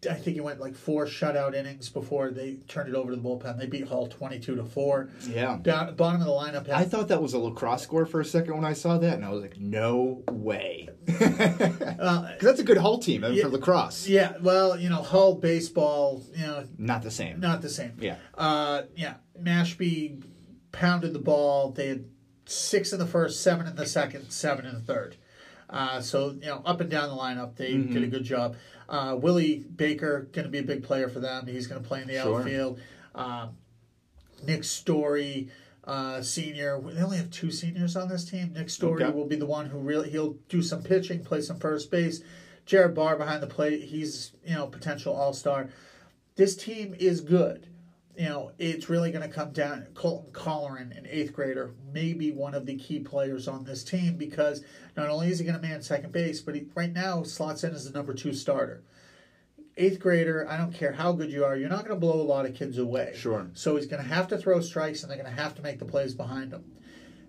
[0.09, 3.21] I think he went like four shutout innings before they turned it over to the
[3.21, 3.59] bullpen.
[3.59, 5.09] They beat Hull twenty-two to four.
[5.29, 5.59] Yeah.
[5.61, 6.67] Down bottom of the lineup.
[6.69, 9.23] I thought that was a lacrosse score for a second when I saw that, and
[9.23, 13.43] I was like, "No way!" uh, Because that's a good Hull team Yeah.
[13.43, 14.07] for lacrosse.
[14.07, 17.39] yeah, well, you know, Hull baseball, you know, Not the same.
[17.39, 17.93] not the same.
[17.99, 18.15] Yeah.
[18.35, 20.23] Uh, yeah, Mashpee
[20.71, 21.71] pounded the ball.
[21.71, 22.05] They had
[22.45, 25.17] six in the first, seven in the second, seven in the third.
[25.69, 27.93] Uh, so you know, up and down the lineup, they Mm-hmm.
[27.93, 28.55] did a good job.
[28.91, 31.47] Uh, Willie Baker going to be a big player for them.
[31.47, 32.39] He's going to play in the Sure.
[32.41, 32.79] outfield.
[33.15, 33.55] Um,
[34.45, 35.47] Nick Story,
[35.85, 36.79] uh, senior.
[36.83, 38.51] They only have two seniors on this team.
[38.53, 39.15] Nick Story Okay.
[39.15, 42.21] will be the one who really he'll do some pitching, play some first base.
[42.65, 43.81] Jared Barr behind the plate.
[43.85, 45.69] He's you know potential all star.
[46.35, 47.67] This team is good.
[48.17, 49.87] You know, it's really going to come down.
[49.93, 54.17] Colton Colleran, an eighth grader, may be one of the key players on this team
[54.17, 54.63] because
[54.97, 57.73] not only is he going to man second base, but he right now slots in
[57.73, 58.83] as the number two starter.
[59.77, 62.23] Eighth grader, I don't care how good you are, you're not going to blow a
[62.23, 63.13] lot of kids away.
[63.15, 63.47] Sure.
[63.53, 65.79] So he's going to have to throw strikes, and they're going to have to make
[65.79, 66.65] the plays behind him.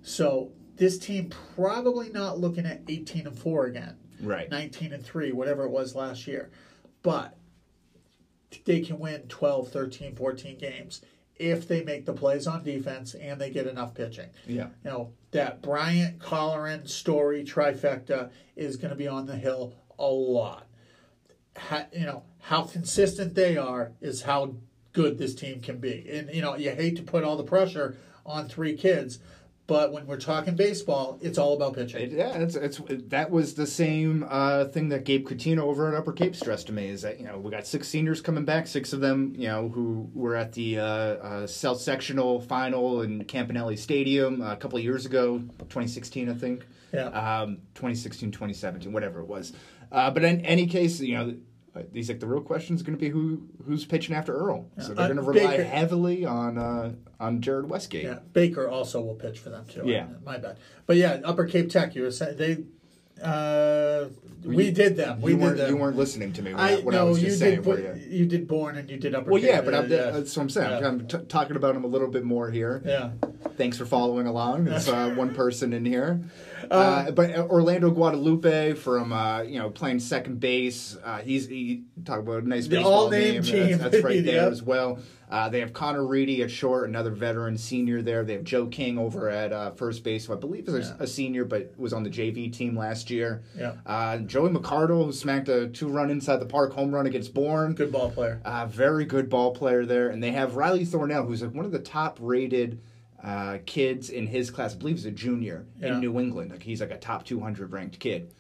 [0.03, 3.97] So this team probably not looking at 18 and four again.
[4.21, 4.51] Right.
[4.51, 6.51] 19 and 3, whatever it was last year.
[7.03, 7.37] But
[8.65, 11.03] they can win 12, 13, 14 games
[11.37, 14.29] if they make the plays on defense and they get enough pitching.
[14.47, 14.69] Yeah.
[14.85, 20.07] You know, that Bryant, Colleran, Story trifecta is going to be on the hill a
[20.07, 20.67] lot.
[21.57, 24.55] Ha, you know, how consistent they are is how
[24.93, 26.07] good this team can be.
[26.11, 29.19] And, you know, you hate to put all the pressure on three kids,
[29.69, 32.03] But when we're talking baseball, it's all about pitching.
[32.03, 35.95] It- yeah, it's, it's that was the same uh, thing that Gabe Coutinho over at
[35.95, 36.89] Upper Cape stressed to me.
[36.89, 39.69] Is that you know we got six seniors coming back, six of them you know
[39.69, 44.79] who were at the uh, uh, South Sectional final in Campanelli Stadium uh, a couple
[44.79, 46.67] of years ago, 2016 I think.
[46.93, 47.07] Yeah.
[47.07, 49.53] Um, 2016, 2017, whatever it was.
[49.91, 51.35] Uh, but in any case, you know.
[51.75, 54.67] Uh, These like the real question is going to be who who's pitching after Earl.
[54.79, 58.05] So they're Uh, going to rely Baker- heavily on uh, on Jared Westgate.
[58.05, 59.83] Yeah, Baker also will pitch for them too.
[59.87, 60.07] Yeah.
[60.25, 60.59] my bad.
[60.87, 61.95] But yeah, Upper Cape Tech.
[61.95, 62.59] You were saying they.
[63.23, 64.07] Uh,
[64.45, 65.21] we You- did them.
[65.21, 65.71] We you did weren't them.
[65.71, 67.45] you weren't listening to me when I, I when I no, was you just did.
[67.47, 67.95] saying Bo- you.
[68.09, 69.31] you did Bourne and you did Upper.
[69.31, 69.51] Well, Cape.
[69.51, 70.11] yeah, but I'm, uh, yeah.
[70.11, 70.81] that's what I'm saying.
[70.83, 70.89] Yeah.
[70.89, 72.83] I'm t- talking about them a little bit more here.
[72.85, 73.13] Yeah.
[73.57, 74.65] Thanks for following along.
[74.65, 76.21] There's uh, one person in here.
[76.71, 80.97] Uh, but Orlando Guadalupe from uh, you know playing second base.
[81.05, 83.43] Uh, he's he talk about a nice The baseball name.
[83.43, 83.79] team.
[83.79, 84.53] That's, that's right there Yep.
[84.53, 84.99] as well.
[85.31, 88.23] Uh, they have Connor Reedy at short, another veteran senior there.
[88.23, 90.97] They have Joe King over at uh, first base, who I believe is Yeah.
[91.01, 93.43] a senior, but was on the JV team last year.
[93.59, 93.73] Yeah.
[93.87, 97.73] Uh, Joey McCardle, who smacked a two-run inside the park home run against Bourne.
[97.73, 98.43] Good ball player.
[98.45, 100.11] Uh, very good ball player there.
[100.11, 102.79] And they have Riley Thornell, who's like one of the top rated
[103.23, 104.75] uh, kids in his class.
[104.75, 105.95] I believe he's a junior Yeah.
[105.95, 106.51] in New England.
[106.51, 108.35] Like he's like a top 200 ranked kid.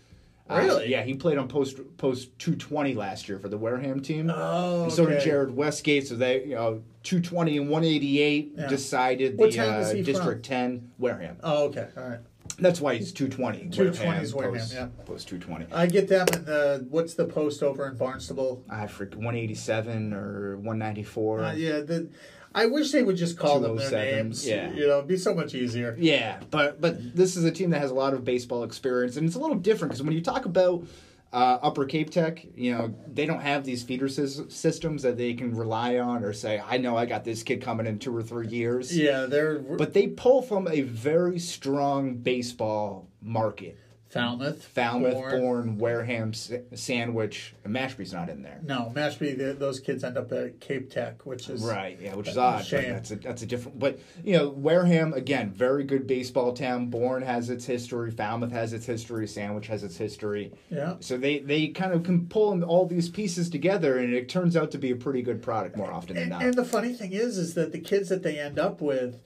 [0.51, 0.91] Uh, Really?
[0.91, 4.31] yeah, he played on post post 220 last year for the Wareham team.
[4.35, 5.21] Oh, And so did.
[5.23, 6.09] Jared Westgate.
[6.09, 8.67] So they, you know, 220 and 188 Yeah.
[8.67, 11.37] decided What the uh, District 10 Wareham.
[11.43, 11.87] Oh, okay.
[11.97, 12.19] All right.
[12.59, 13.71] That's why he's 220.
[13.71, 14.89] 220 is Wareham, post, yeah.
[15.07, 15.73] Post 220.
[15.73, 18.63] I get that, but the what's the post over in Barnstable?
[18.69, 21.41] I forget 187 or 194.
[21.41, 22.09] Uh, yeah, the,
[22.55, 24.47] I wish they would just call them their names.
[24.47, 24.73] yeah.
[24.73, 25.97] you know, it'd be so much easier.
[25.99, 29.27] Yeah, but but this is a team that has a lot of baseball experience, and
[29.27, 30.85] it's a little different because when you talk about
[31.33, 35.33] uh, Upper Cape Tech, you know they don't have these feeder sys- systems that they
[35.35, 38.23] can rely on or say, "I know I got this kid coming in two or
[38.23, 43.79] three years." Yeah, they're But they pull from a very strong baseball market.
[44.13, 45.41] Falmouth, Falmouth, Bourne.
[45.41, 48.61] Bourne, Wareham, Sa- Sandwich, and Mashpee's not in there.
[48.63, 49.39] No, Mashpee.
[49.39, 52.59] the- Those kids end up at Cape Tech, which is Right, yeah, which is odd.
[52.59, 52.93] but shame.
[52.93, 53.79] That's a that's a different.
[53.79, 56.89] But you know, Wareham again, very good baseball town.
[56.91, 58.11] Bourne has its history.
[58.11, 59.27] Falmouth has its history.
[59.27, 60.53] Sandwich has its history.
[60.69, 60.97] Yeah.
[61.01, 64.71] So they they kind of can pull all these pieces together, and it turns out
[64.73, 66.43] to be a pretty good product more often than And, not.
[66.43, 69.21] and the funny thing is, is that the kids that they end up with,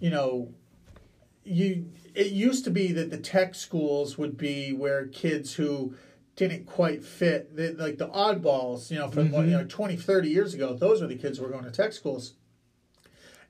[0.00, 0.48] you know,
[1.44, 5.94] you it used to be that the tech schools would be where kids who
[6.36, 10.28] didn't quite fit, the, like the oddballs, you know, from what, you know 20, 30
[10.28, 12.34] years ago, those were the kids who were going to tech schools.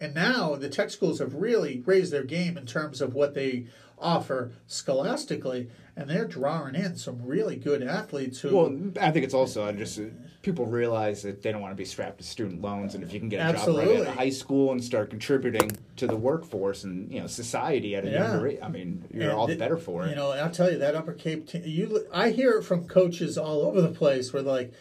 [0.01, 3.67] And now the tech schools have really raised their game in terms of what they
[3.99, 8.57] offer scholastically, and they're drawing in some really good athletes who.
[8.57, 10.01] well, I think it's also uh, just
[10.43, 13.20] people realize that they don't want to be strapped to student loans, and if you
[13.20, 14.07] can get a job right Absolutely.
[14.07, 18.11] at high school and start contributing to the workforce and you know society at a
[18.11, 18.30] Yeah.
[18.32, 20.11] younger age, I mean, you're And all the th- better for it.
[20.11, 21.47] You know, I'll tell you that Upper Cape.
[21.47, 24.32] Te- you, I hear it from coaches all over the place.
[24.32, 24.72] Where like,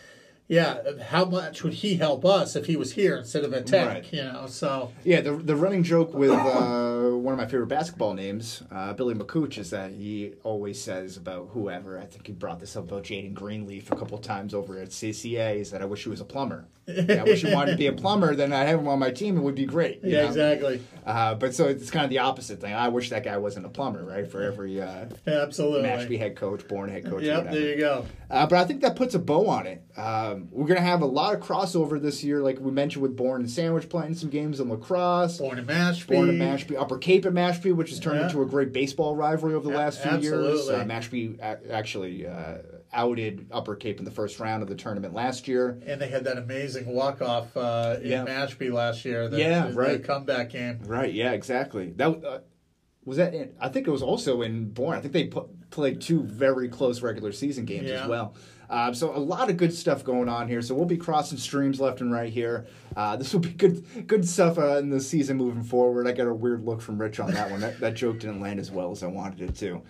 [0.52, 3.88] yeah, how much would he help us if he was here instead of at Tech?
[3.88, 4.06] Right.
[4.12, 8.14] You know, so Yeah, the the running joke with uh, one of my favorite basketball
[8.14, 11.98] names, uh, Billy McCooch, is that he always says about whoever.
[11.98, 15.56] I think he brought this up about Jaden Greenleaf a couple times over at CCA.
[15.56, 16.66] Is that I wish he was a plumber.
[16.88, 18.36] Yeah, I wish he wanted to be a plumber.
[18.36, 19.38] Then I'd have him on my team.
[19.38, 20.02] It would be great.
[20.04, 20.28] yeah, know?
[20.28, 22.74] exactly, Uh, but so it's kind of the opposite thing.
[22.74, 24.28] I wish that guy wasn't a plumber, right?
[24.30, 25.88] For every uh, absolutely.
[25.88, 27.24] Mashpee head coach, Bourne head coach.
[27.24, 28.06] Yep, there you go.
[28.30, 29.84] Uh, but I think that puts a bow on it.
[29.98, 33.16] Um, we're going to have a lot of crossover this year, like we mentioned with
[33.16, 35.38] Bourne and Sandwich playing some games in lacrosse.
[35.38, 36.08] Bourne in Mashpee.
[36.08, 38.26] Bourne in Mashpee, Upper Cape at Mashpee, which has turned Yeah.
[38.26, 40.60] into a great baseball rivalry over the A- last few years.
[40.60, 40.76] absolutely.
[40.76, 42.58] Uh, Mashpee a- actually uh,
[42.94, 45.80] outed Upper Cape in the first round of the tournament last year.
[45.86, 48.26] And they had that amazing walk off uh, in Yeah.
[48.26, 49.28] Mashpee last year.
[49.30, 50.02] The, Yeah, the, right.
[50.02, 50.80] The comeback game.
[50.86, 51.14] Right?
[51.14, 51.92] Yeah, exactly.
[51.96, 52.40] That uh,
[53.06, 53.34] was that.
[53.34, 54.98] In, I think it was also in Bourne.
[54.98, 58.04] I think they put, played two very close regular season games Yeah.
[58.04, 58.36] as well.
[58.70, 60.62] Uh, so a lot of good stuff going on here.
[60.62, 62.68] So we'll be crossing streams left and right here.
[62.96, 66.08] Uh, this will be good, good stuff uh, in the season moving forward.
[66.08, 67.60] I got a weird look from Rich on that one.
[67.62, 69.82] That, that joke didn't land as well as I wanted it to.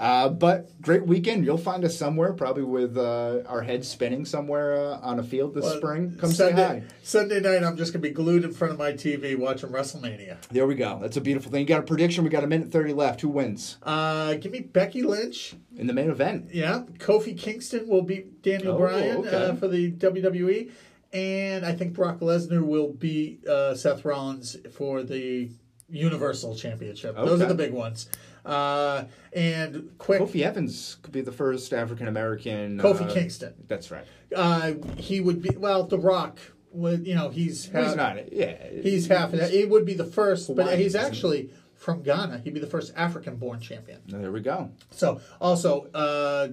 [0.00, 1.44] Uh, but great weekend.
[1.44, 5.54] You'll find us somewhere, probably with uh, our heads spinning somewhere uh, on a field
[5.54, 6.16] this Well, spring.
[6.20, 6.82] Come Sunday, say hi.
[7.02, 10.36] Sunday night, I'm just gonna be glued in front of my TV watching WrestleMania.
[10.50, 10.98] There we go.
[11.00, 11.60] That's a beautiful thing.
[11.60, 12.24] You got a prediction?
[12.24, 13.20] We got a minute thirty left.
[13.20, 15.54] Who wins Uh, give me Becky Lynch.
[15.76, 16.48] in the main event?
[16.52, 19.34] Yeah, Kofi Kingston will beat Daniel Oh, Bryan okay.
[19.34, 20.70] uh, for the WWE,
[21.12, 25.50] and I think Brock Lesnar will beat uh, Seth Rollins for the
[25.88, 27.14] Universal Championship.
[27.16, 28.08] Those are the big ones.
[28.44, 32.78] Uh, and quick, Kofi Evans could be the first African American.
[32.78, 33.54] Kofi uh, Kingston.
[33.68, 34.04] That's right.
[34.34, 35.84] Uh, he would be well.
[35.84, 36.38] The Rock
[36.72, 38.32] would, you know, he's He's half, not.
[38.32, 38.56] Yeah.
[38.82, 39.30] he's half.
[39.32, 39.52] that.
[39.52, 42.38] It would be the first, but he's actually from Ghana.
[42.38, 44.00] He'd be the first African-born champion.
[44.06, 44.70] There we go.
[44.90, 46.48] So, also, uh,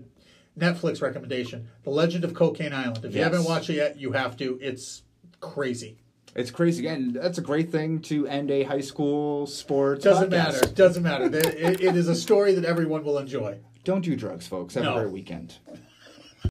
[0.58, 3.04] Netflix recommendation: The Legend of Cocaine Island.
[3.04, 4.58] If you haven't watched it yet, you have to.
[4.62, 5.04] It's
[5.40, 5.98] crazy.
[6.36, 10.04] It's crazy, and that's a great thing to end a high school sports.
[10.04, 10.32] Doesn't podcast.
[10.32, 10.68] matter.
[10.74, 11.26] Doesn't matter.
[11.26, 13.60] It, it is a story that everyone will enjoy.
[13.84, 14.76] Don't do drugs, folks.
[14.76, 14.96] Have No.
[14.98, 15.56] a great weekend.